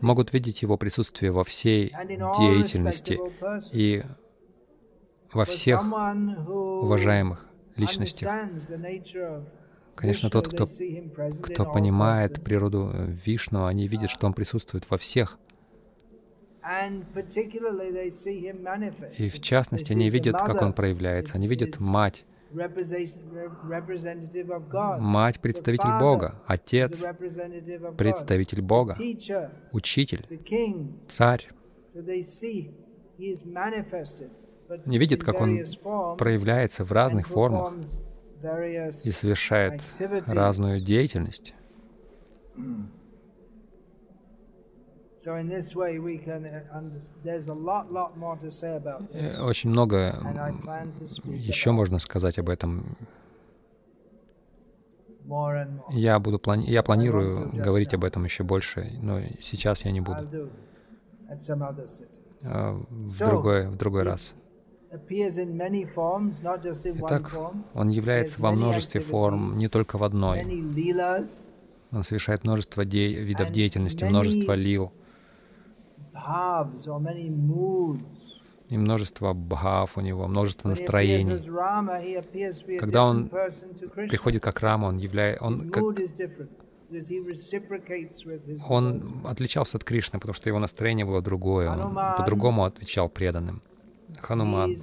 могут 0.00 0.32
видеть 0.32 0.62
Его 0.62 0.76
присутствие 0.76 1.32
во 1.32 1.44
всей 1.44 1.90
деятельности 1.90 3.18
и 3.72 4.02
во 5.32 5.44
всех 5.44 5.82
уважаемых 5.84 7.48
личностях. 7.76 8.30
Конечно, 9.94 10.30
тот, 10.30 10.48
кто, 10.48 10.66
кто 11.42 11.70
понимает 11.70 12.42
природу 12.42 12.90
Вишну, 13.24 13.66
они 13.66 13.88
видят, 13.88 14.10
что 14.10 14.26
Он 14.26 14.32
присутствует 14.32 14.88
во 14.88 14.96
всех 14.98 15.38
и 19.18 19.28
в 19.28 19.40
частности, 19.40 19.92
они 19.92 20.10
видят, 20.10 20.38
как 20.38 20.62
он 20.62 20.72
проявляется. 20.72 21.34
Они 21.34 21.48
видят 21.48 21.80
мать. 21.80 22.24
Мать— 25.00 25.40
представитель 25.42 25.98
Бога, 25.98 26.42
Отец— 26.46 27.02
представитель 27.96 28.60
Бога, 28.60 28.96
Учитель, 29.72 30.26
Царь. 31.08 31.48
Не 34.86 34.98
видят, 34.98 35.24
как 35.24 35.40
Он 35.40 35.64
проявляется 36.16 36.84
в 36.84 36.92
разных 36.92 37.28
формах 37.28 37.74
и 39.04 39.12
совершает 39.12 39.82
разную 40.26 40.80
деятельность. 40.80 41.54
Очень 49.40 49.70
много 49.70 50.14
еще 51.24 51.70
можно 51.70 52.00
сказать 52.00 52.40
об 52.40 52.48
этом. 52.48 52.96
Я, 55.90 56.18
буду 56.18 56.40
плани... 56.40 56.66
я 56.66 56.82
планирую 56.82 57.52
говорить 57.52 57.94
об 57.94 58.02
этом 58.04 58.24
еще 58.24 58.42
больше, 58.42 58.98
но 59.00 59.20
сейчас 59.40 59.84
я 59.84 59.92
не 59.92 60.00
буду. 60.00 60.50
А, 62.42 62.72
в 62.90 63.18
другой, 63.18 63.68
в 63.68 63.76
другой 63.76 64.02
раз. 64.02 64.34
Итак, 67.06 67.30
он 67.74 67.88
является 67.90 68.42
во 68.42 68.50
множестве 68.50 69.00
форм, 69.00 69.56
не 69.56 69.68
только 69.68 69.98
в 69.98 70.02
одной. 70.02 70.42
Он 71.92 72.02
совершает 72.02 72.42
множество 72.42 72.84
де 72.84 73.22
видов 73.22 73.50
деятельности, 73.52 74.02
множество 74.02 74.54
лил 74.54 74.92
и 78.72 78.78
множество 78.78 79.34
бхав 79.34 79.98
у 79.98 80.00
него, 80.00 80.26
множество 80.26 80.68
настроений. 80.68 81.38
Когда 82.78 83.04
он 83.04 83.28
приходит 83.28 84.42
как 84.42 84.60
Рама, 84.60 84.86
он 84.86 84.96
является... 84.96 85.44
Он, 85.44 85.70
как, 85.70 85.84
он 88.68 89.20
отличался 89.24 89.76
от 89.76 89.84
Кришны, 89.84 90.18
потому 90.18 90.34
что 90.34 90.48
его 90.48 90.58
настроение 90.58 91.04
было 91.04 91.20
другое. 91.20 91.70
Он 91.70 91.94
по-другому 91.94 92.64
отвечал 92.64 93.10
преданным. 93.10 93.62
Хануман 94.20 94.76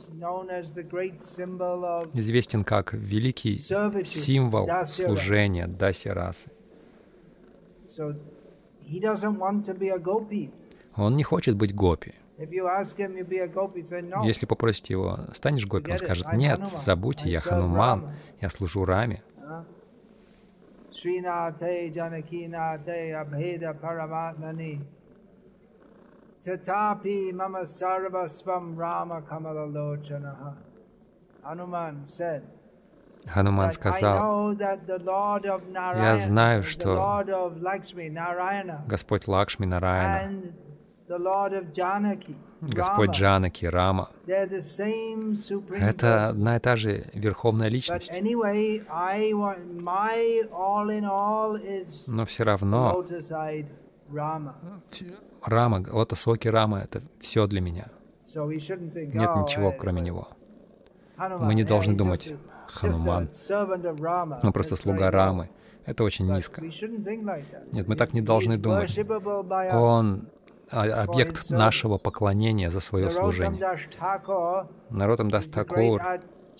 известен 2.13 2.63
как 2.63 2.93
великий 2.93 3.57
символ 4.03 4.67
служения 4.85 5.67
Даси 5.67 6.09
расы. 6.09 6.51
Он 10.99 11.15
не 11.15 11.23
хочет 11.23 11.55
быть 11.55 11.73
гопи. 11.73 12.13
Если 14.23 14.45
попросить 14.45 14.89
его, 14.89 15.17
станешь 15.33 15.65
гопи, 15.65 15.91
он 15.91 15.97
скажет, 15.97 16.33
нет, 16.33 16.65
забудьте, 16.67 17.29
я 17.29 17.39
Хануман, 17.41 18.11
я 18.39 18.49
служу 18.49 18.85
Раме. 18.85 19.23
Хануман 33.27 33.71
сказал, 33.71 34.51
«Я 34.53 36.17
знаю, 36.17 36.63
что 36.63 37.23
Господь 38.87 39.27
Лакшми 39.27 39.65
Нараяна 39.65 40.53
Господь 42.61 43.11
Джанаки, 43.11 43.65
Рама. 43.65 44.09
Это 44.27 46.29
одна 46.29 46.57
и 46.57 46.59
та 46.59 46.75
же 46.75 47.05
верховная 47.13 47.69
личность. 47.69 48.11
Но 52.07 52.25
все 52.25 52.43
равно 52.43 53.05
Рама, 55.45 55.83
Лотосоки 55.91 56.47
Рама— 56.47 56.79
это 56.83 57.01
все 57.19 57.47
для 57.47 57.61
меня. 57.61 57.87
Нет 58.35 59.35
ничего, 59.35 59.71
кроме 59.71 60.01
него. 60.01 60.27
Мы 61.17 61.55
не 61.55 61.63
должны 61.63 61.95
думать, 61.95 62.33
Хануман, 62.67 63.27
ну 64.43 64.51
просто 64.51 64.75
слуга 64.75 65.11
Рамы. 65.11 65.49
Это 65.85 66.03
очень 66.03 66.31
низко. 66.31 66.61
Нет, 66.61 67.87
мы 67.87 67.95
так 67.95 68.13
не 68.13 68.21
должны 68.21 68.57
думать. 68.57 68.97
Он 69.73 70.27
объект 70.71 71.49
нашего 71.49 71.97
поклонения 71.97 72.69
за 72.69 72.79
свое 72.79 73.09
служение. 73.09 73.59
Наротам 74.89 75.29
Дас 75.29 75.47
Такур, 75.47 76.01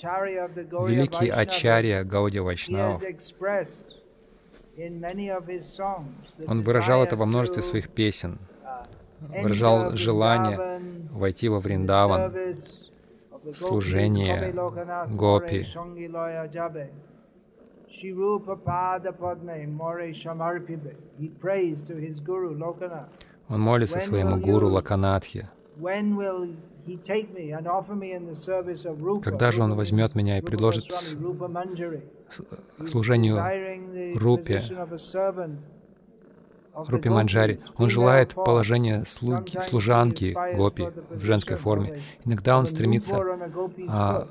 великий 0.02 1.30
Ачарья 1.30 2.04
Гауди 2.04 2.40
Вайшнав, 2.40 3.02
он 6.48 6.64
выражал 6.64 7.04
это 7.04 7.16
во 7.18 7.26
множестве 7.26 7.62
своих 7.62 7.90
песен, 7.90 8.40
выражал 9.20 9.96
желание 9.96 10.82
войти 11.12 11.50
во 11.50 11.60
Вриндаван, 11.60 12.32
служение 13.54 14.54
Гопи. 15.08 15.66
Он 23.50 23.60
молится 23.62 24.00
своему 24.00 24.38
гуру 24.38 24.70
Лаканатхе. 24.70 25.50
Когда 29.24 29.52
же 29.52 29.64
он 29.64 29.76
возьмет 29.76 30.16
меня 30.16 30.38
и 30.38 30.42
предложит 30.42 30.86
служению 32.88 33.38
Рупе, 34.18 34.64
Рупи 36.88 37.10
Манджари. 37.10 37.60
Он 37.78 37.90
желает 37.90 38.34
положения 38.34 39.04
слуги, 39.06 39.60
служанки 39.60 40.38
Гопи 40.56 40.88
в 41.10 41.24
женской 41.24 41.58
форме. 41.58 42.02
Иногда 42.24 42.58
он 42.58 42.68
стремится 42.68 43.20
а, 43.88 44.28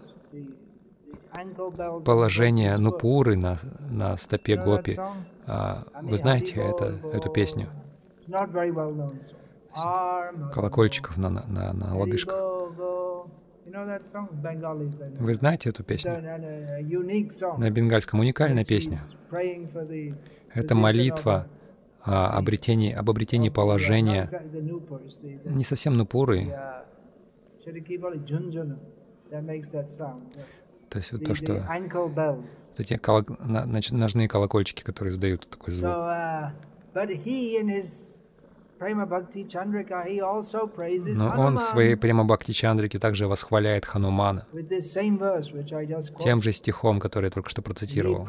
положение 2.05 2.77
Нупуры 2.79 3.37
на, 3.37 3.59
на 3.91 4.17
стопе 4.17 4.57
Гопи. 4.57 4.99
А, 5.47 5.85
вы 6.03 6.17
знаете 6.17 6.55
это, 6.55 7.01
эту 7.13 7.31
песню? 7.31 7.69
Колокольчиков 10.53 11.17
на, 11.17 11.31
на, 11.31 11.73
на, 11.73 11.97
лодыжках. 11.97 12.37
Вы 15.19 15.35
знаете 15.35 15.71
эту 15.71 15.85
песню? 15.85 16.13
На 17.59 17.71
бенгальском 17.71 18.21
уникальная 18.21 18.65
песня. 18.65 18.99
Это 20.55 20.75
молитва 20.75 21.47
о 22.03 22.39
обретении, 22.39 22.93
об 22.93 23.11
обретении 23.11 23.51
положения, 23.51 24.29
не 25.45 25.65
совсем 25.65 25.95
нупуры, 25.95 26.47
то 30.89 30.97
есть 30.97 31.13
вот 31.13 31.25
то, 31.25 31.35
что 31.35 31.53
вот 31.53 32.81
эти 32.81 32.97
колок... 32.97 33.29
ножные 33.39 34.27
колокольчики, 34.27 34.83
которые 34.83 35.13
издают 35.13 35.47
такой 35.49 35.75
звук. 35.75 35.93
Но 41.17 41.35
он 41.37 41.59
в 41.59 41.63
своей 41.63 41.97
Према 41.97 42.25
Бхакти 42.25 42.53
Чандрике 42.53 42.99
также 42.99 43.27
восхваляет 43.27 43.85
Ханумана. 43.85 44.47
Тем 46.21 46.43
же 46.43 46.53
стихом, 46.53 47.01
который 47.01 47.27
я 47.27 47.31
только 47.31 47.51
что 47.51 47.63
процитировал. 47.63 48.27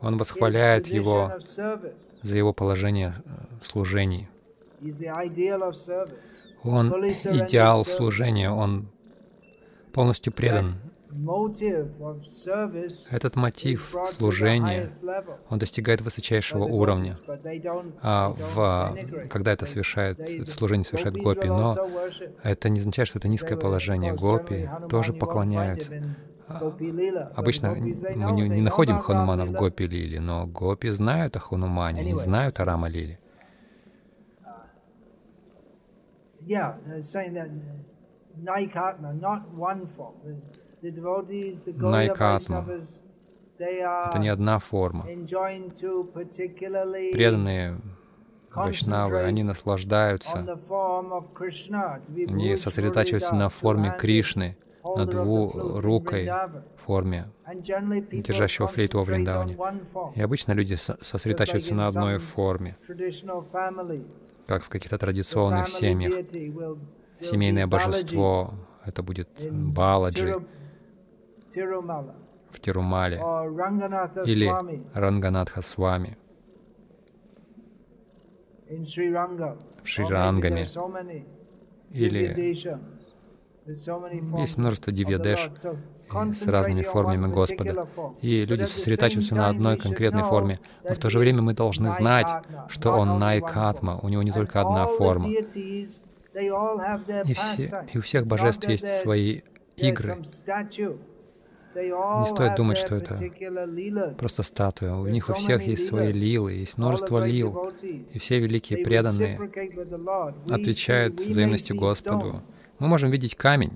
Он 0.00 0.16
восхваляет 0.16 0.86
его 0.86 1.32
за 2.22 2.36
его 2.36 2.52
положение 2.52 3.12
в 3.60 3.66
служении. 3.66 4.28
Он 6.64 6.92
идеал 6.92 7.84
служения, 7.84 8.50
он 8.50 8.88
полностью 9.92 10.32
предан 10.32 10.76
этот 13.10 13.36
мотив 13.36 13.94
служения, 14.16 14.88
он 15.48 15.58
достигает 15.58 16.00
высочайшего 16.00 16.64
уровня, 16.64 17.16
а 18.02 18.34
в, 18.54 18.96
когда 19.28 19.52
это 19.52 19.66
совершает, 19.66 20.20
это 20.20 20.50
служение 20.52 20.84
совершает 20.84 21.16
гопи, 21.16 21.48
но 21.48 21.76
это 22.42 22.68
не 22.68 22.80
означает, 22.80 23.08
что 23.08 23.18
это 23.18 23.28
низкое 23.28 23.56
положение. 23.58 24.14
Гопи 24.14 24.68
тоже 24.88 25.12
поклоняются. 25.12 25.92
А, 26.50 26.72
обычно 27.36 27.74
мы 27.74 28.32
не, 28.32 28.48
не 28.48 28.62
находим 28.62 29.00
Ханумана 29.00 29.44
в 29.44 29.52
Гопи 29.52 29.86
Лили, 29.86 30.16
но 30.16 30.46
Гопи 30.46 30.88
знают 30.88 31.36
о 31.36 31.40
Ханумане, 31.40 32.00
они 32.00 32.14
знают 32.14 32.58
о 32.60 32.64
Рама 32.64 32.88
Лили. 32.88 33.18
Yeah, 36.46 36.78
saying 37.02 37.34
that 37.34 37.50
Naikatma, 38.42 39.20
not 39.20 39.42
one 39.54 39.86
form. 39.94 40.14
Найкатма. 41.66 42.66
Это 43.58 44.18
не 44.18 44.28
одна 44.28 44.58
форма. 44.58 45.04
Преданные 47.12 47.78
Вайшнавы, 48.54 49.22
они 49.22 49.42
наслаждаются, 49.42 50.58
они 52.26 52.56
сосредотачиваются 52.56 53.34
на 53.34 53.48
форме 53.48 53.94
Кришны, 53.98 54.56
на 54.84 55.06
двурукой 55.06 56.30
форме, 56.76 57.26
держащего 58.12 58.68
флейту 58.68 58.98
во 58.98 59.04
Вриндаване. 59.04 59.58
И 60.14 60.22
обычно 60.22 60.52
люди 60.52 60.74
сосредотачиваются 60.74 61.74
на 61.74 61.86
одной 61.86 62.18
форме, 62.18 62.76
как 64.46 64.62
в 64.62 64.68
каких-то 64.68 64.98
традиционных 64.98 65.68
семьях. 65.68 66.14
Семейное 67.20 67.66
божество— 67.66 68.54
это 68.84 69.02
будет 69.02 69.28
Баладжи, 69.50 70.36
в 72.50 72.60
Тирумале. 72.60 73.18
Или 74.26 74.50
Ранганатха 74.94 75.62
Свами. 75.62 76.16
В 79.82 79.88
Шрирангаме 79.88 80.68
или 81.92 82.54
Есть 84.40 84.56
множество 84.56 84.92
дивьядеш 84.92 85.50
с 86.34 86.46
разными 86.46 86.82
формами 86.82 87.32
Господа. 87.32 87.86
И 88.22 88.46
люди 88.46 88.64
сосредотачиваются 88.64 89.34
на 89.34 89.48
одной 89.48 89.76
конкретной 89.76 90.22
форме. 90.22 90.58
Но 90.84 90.94
в 90.94 90.98
то 90.98 91.10
же 91.10 91.18
время 91.18 91.42
мы 91.42 91.54
должны 91.54 91.90
знать, 91.90 92.28
что 92.68 92.92
Он 92.92 93.18
Найкатма, 93.18 93.98
у 94.02 94.08
Него 94.08 94.22
не 94.22 94.32
только 94.32 94.60
одна 94.60 94.86
форма. 94.86 95.28
И, 95.28 95.86
все, 97.34 97.84
и 97.92 97.98
у 97.98 98.00
всех 98.00 98.26
божеств 98.26 98.68
есть 98.68 98.86
свои 99.00 99.40
игры. 99.76 100.22
Не 101.74 102.26
стоит 102.26 102.56
думать, 102.56 102.78
что 102.78 102.96
это 102.96 103.18
просто 104.18 104.42
статуя. 104.42 104.94
У 104.94 105.06
них 105.06 105.28
у 105.28 105.34
всех 105.34 105.62
есть 105.66 105.86
свои 105.86 106.12
лилы, 106.12 106.52
есть 106.52 106.78
множество 106.78 107.24
лил. 107.24 107.72
И 108.12 108.18
все 108.18 108.40
великие 108.40 108.84
преданные 108.84 109.38
отвечают 110.50 111.20
взаимностью 111.20 111.76
Господу. 111.76 112.42
Мы 112.78 112.88
можем 112.88 113.10
видеть 113.10 113.34
камень, 113.34 113.72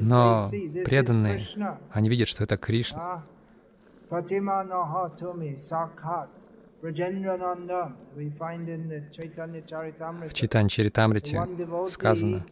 но 0.00 0.48
преданные, 0.84 1.46
они 1.90 2.08
видят, 2.08 2.28
что 2.28 2.44
это 2.44 2.56
Кришна. 2.56 3.24
В 4.10 4.24
Чайтань 10.32 10.68
Чаритамрите 10.68 11.46
сказано, 11.90 12.46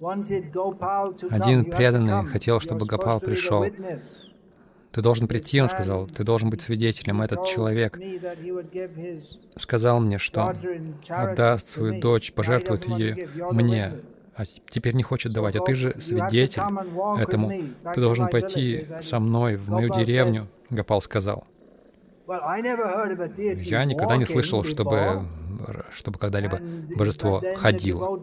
один 0.00 1.64
преданный 1.64 2.24
хотел, 2.24 2.60
чтобы 2.60 2.86
Гопал 2.86 3.20
пришел. 3.20 3.66
Ты 4.90 5.02
должен 5.02 5.28
прийти, 5.28 5.60
он 5.60 5.68
сказал, 5.68 6.06
ты 6.06 6.24
должен 6.24 6.50
быть 6.50 6.62
свидетелем. 6.62 7.20
Этот 7.20 7.46
человек 7.46 7.98
сказал 9.56 10.00
мне, 10.00 10.18
что 10.18 10.54
отдаст 11.08 11.68
свою 11.68 12.00
дочь, 12.00 12.32
пожертвует 12.32 12.86
ее 12.86 13.28
мне, 13.52 13.92
а 14.34 14.44
теперь 14.46 14.94
не 14.94 15.02
хочет 15.02 15.32
давать, 15.32 15.56
а 15.56 15.60
ты 15.60 15.74
же 15.74 16.00
свидетель 16.00 16.62
этому. 17.20 17.52
Ты 17.92 18.00
должен 18.00 18.28
пойти 18.28 18.86
со 19.00 19.20
мной 19.20 19.56
в 19.56 19.68
мою 19.68 19.90
деревню, 19.92 20.46
Гопал 20.70 21.00
сказал. 21.02 21.44
Я 22.28 23.84
никогда 23.86 24.16
не 24.16 24.26
слышал, 24.26 24.62
чтобы, 24.62 25.26
чтобы 25.90 26.18
когда-либо 26.18 26.58
божество 26.94 27.42
ходило. 27.56 28.20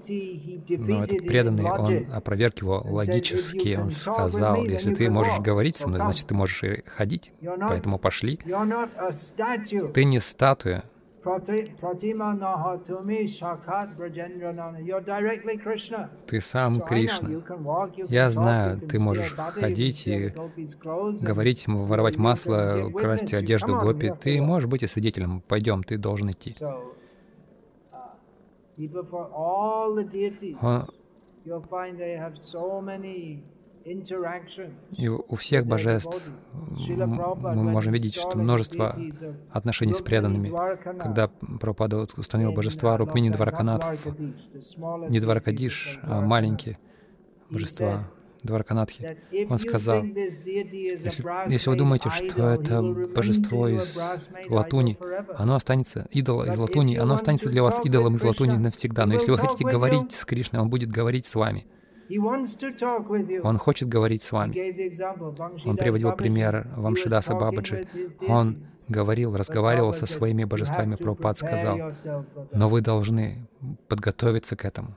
Но 0.70 1.04
этот 1.04 1.26
преданный, 1.26 1.66
он 1.66 2.06
опроверг 2.14 2.60
его 2.60 2.82
логически. 2.86 3.80
Он 3.82 3.90
сказал, 3.90 4.64
если 4.64 4.94
ты 4.94 5.10
можешь 5.10 5.40
говорить 5.40 5.78
со 5.78 5.88
мной, 5.88 6.02
значит, 6.02 6.28
ты 6.28 6.36
можешь 6.36 6.64
и 6.64 6.84
ходить. 6.86 7.32
Поэтому 7.60 7.98
пошли. 7.98 8.40
Ты 9.94 10.04
не 10.04 10.20
статуя, 10.20 10.84
ты 16.28 16.42
сам 16.42 16.82
Кришна. 16.82 17.30
Я 18.10 18.30
знаю, 18.30 18.80
ты 18.80 19.00
можешь 19.00 19.34
ходить 19.34 20.08
и 20.08 20.34
говорить, 21.22 21.68
воровать 21.68 22.18
масло, 22.18 22.92
красть 22.92 23.34
одежду 23.34 23.76
гопи. 23.80 24.14
Ты 24.22 24.42
можешь 24.42 24.70
быть 24.70 24.84
и 24.84 24.88
свидетелем. 24.88 25.42
Пойдем, 25.42 25.84
ты 25.84 25.98
должен 25.98 26.32
идти. 26.32 26.56
Он 32.62 33.55
и 33.86 35.08
у 35.08 35.36
всех 35.36 35.68
божеств 35.68 36.20
мы 36.60 37.64
можем 37.64 37.94
видеть, 37.94 38.16
что 38.16 38.36
множество 38.36 38.98
отношений 39.52 39.94
с 39.94 40.02
преданными. 40.02 40.50
Когда 40.98 41.28
Прабхупада 41.60 42.08
установил 42.18 42.52
божества 42.52 42.98
Рукмини 42.98 43.30
Двараканатхов, 43.30 44.00
не 45.10 45.20
Дваракадиш, 45.20 46.00
а 46.02 46.22
маленькие 46.22 46.80
божества, 47.52 48.10
Двараканатхи, 48.42 49.18
он 49.50 49.60
сказал, 49.60 50.04
если, 50.04 51.52
если 51.52 51.70
вы 51.70 51.76
думаете, 51.76 52.10
что 52.10 52.50
это 52.50 52.82
божество 52.82 53.68
из 53.68 54.00
латуни, 54.50 54.98
оно 55.36 55.56
останется, 55.56 56.08
идол 56.10 56.44
из 56.44 56.58
латуни, 56.58 56.96
оно 56.96 57.16
останется 57.16 57.50
для 57.50 57.62
вас 57.62 57.80
идолом 57.84 58.16
из 58.16 58.24
латуни 58.24 58.58
навсегда. 58.58 59.06
Но 59.06 59.14
если 59.14 59.30
вы 59.30 59.38
хотите 59.38 59.64
говорить 59.64 60.12
с 60.12 60.26
Кришной, 60.26 60.62
он 60.62 60.70
будет 60.70 60.90
говорить 60.90 61.28
с 61.28 61.36
вами. 61.36 61.68
Он 63.44 63.58
хочет 63.58 63.90
говорить 63.90 64.24
с 64.24 64.32
вами. 64.32 65.68
Он 65.68 65.78
приводил 65.78 66.14
пример 66.14 66.68
Вамшидаса 66.76 67.36
Бабаджи. 67.36 67.88
Он 68.28 68.66
говорил, 68.88 69.36
разговаривал 69.36 69.94
со 69.94 70.06
своими 70.06 70.44
божествами. 70.44 70.96
Прабхупад 70.96 71.38
сказал, 71.38 71.92
но 72.54 72.70
вы 72.70 72.82
должны 72.82 73.48
подготовиться 73.88 74.56
к 74.56 74.66
этому. 74.66 74.96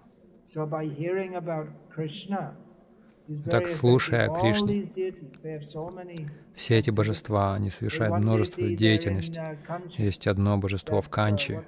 Так, 3.50 3.68
слушая 3.68 4.26
о 4.26 4.40
Кришне, 4.40 4.90
все 6.54 6.78
эти 6.78 6.90
божества, 6.90 7.54
они 7.54 7.68
совершают 7.68 8.18
множество 8.18 8.66
деятельности. 8.66 9.38
Uh, 9.38 9.90
Есть 9.98 10.26
одно 10.26 10.56
божество 10.56 11.02
в 11.02 11.08
uh, 11.08 11.10
Канче. 11.10 11.62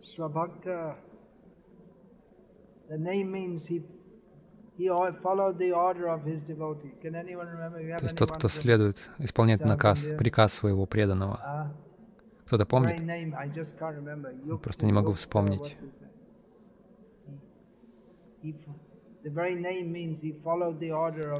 Swabhakta 0.00 0.96
The 2.92 2.98
name 2.98 3.32
means 3.32 3.66
he 3.68 3.82
то 4.78 4.84
есть 8.02 8.16
тот, 8.16 8.32
кто 8.32 8.48
следует, 8.48 8.96
исполняет 9.18 9.64
наказ, 9.64 10.08
приказ 10.18 10.54
своего 10.54 10.86
преданного. 10.86 11.38
Uh, 11.44 11.68
Кто-то 12.46 12.66
помнит? 12.66 12.96
Просто 14.62 14.86
не 14.86 14.92
могу 14.92 15.12
вспомнить. 15.12 15.76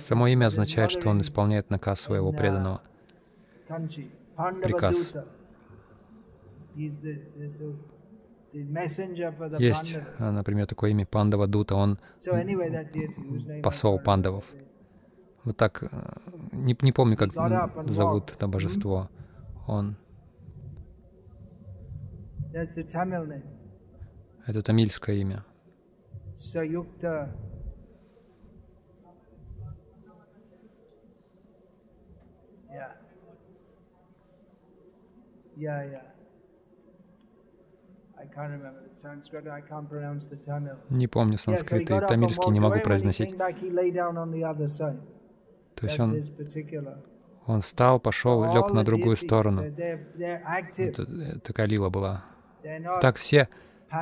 Само 0.00 0.26
имя 0.28 0.46
означает, 0.46 0.90
что 0.90 1.08
он 1.08 1.20
исполняет 1.22 1.70
наказ 1.70 2.00
своего 2.00 2.32
uh, 2.32 2.36
преданного. 2.36 2.82
Приказ. 4.62 5.14
Есть, 8.52 9.96
а, 10.18 10.30
например, 10.30 10.66
такое 10.66 10.90
имя 10.90 11.06
Пандава 11.06 11.46
Дута, 11.46 11.74
он 11.74 11.98
посол 13.62 13.98
пандавов. 13.98 14.44
Вот 15.44 15.56
так, 15.56 15.82
э, 15.82 15.86
не, 16.52 16.76
не 16.82 16.92
помню, 16.92 17.16
как 17.16 17.32
зовут 17.32 18.30
это 18.30 18.46
божество. 18.46 19.08
Он... 19.66 19.96
Это 24.46 24.62
тамильское 24.62 25.16
имя. 25.16 25.44
Yeah, 35.56 35.84
yeah. 35.84 36.21
Не 40.90 41.08
помню 41.08 41.38
санскрит 41.38 41.90
и 41.90 42.00
тамильский 42.00 42.50
не 42.50 42.60
могу 42.60 42.80
произносить. 42.80 43.36
То 45.74 45.86
есть 45.86 45.98
он, 45.98 46.22
он 47.46 47.60
встал, 47.60 47.98
пошел, 48.00 48.44
лег 48.52 48.72
на 48.72 48.84
другую 48.84 49.16
сторону. 49.16 49.62
Это, 49.62 51.40
такая 51.40 51.66
лила 51.66 51.90
была. 51.90 52.24
Так 53.00 53.16
все, 53.16 53.48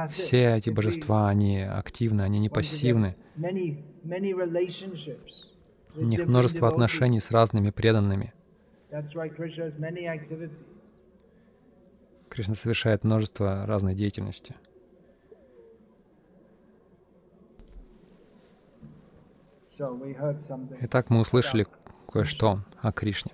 все 0.09 0.57
эти 0.57 0.71
божества, 0.71 1.29
они 1.29 1.63
активны, 1.63 2.23
они 2.23 2.39
не 2.39 2.49
пассивны. 2.49 3.17
У 5.97 6.05
них 6.05 6.27
множество 6.27 6.69
отношений 6.69 7.21
с 7.21 7.31
разными 7.31 7.71
преданными. 7.71 8.33
Кришна 12.31 12.55
совершает 12.55 13.03
множество 13.03 13.67
разной 13.67 13.95
деятельности. 13.95 14.55
Итак, 20.81 21.11
мы 21.11 21.21
услышали 21.21 21.67
кое-что 22.09 22.61
о 22.81 22.93
Кришне. 22.93 23.33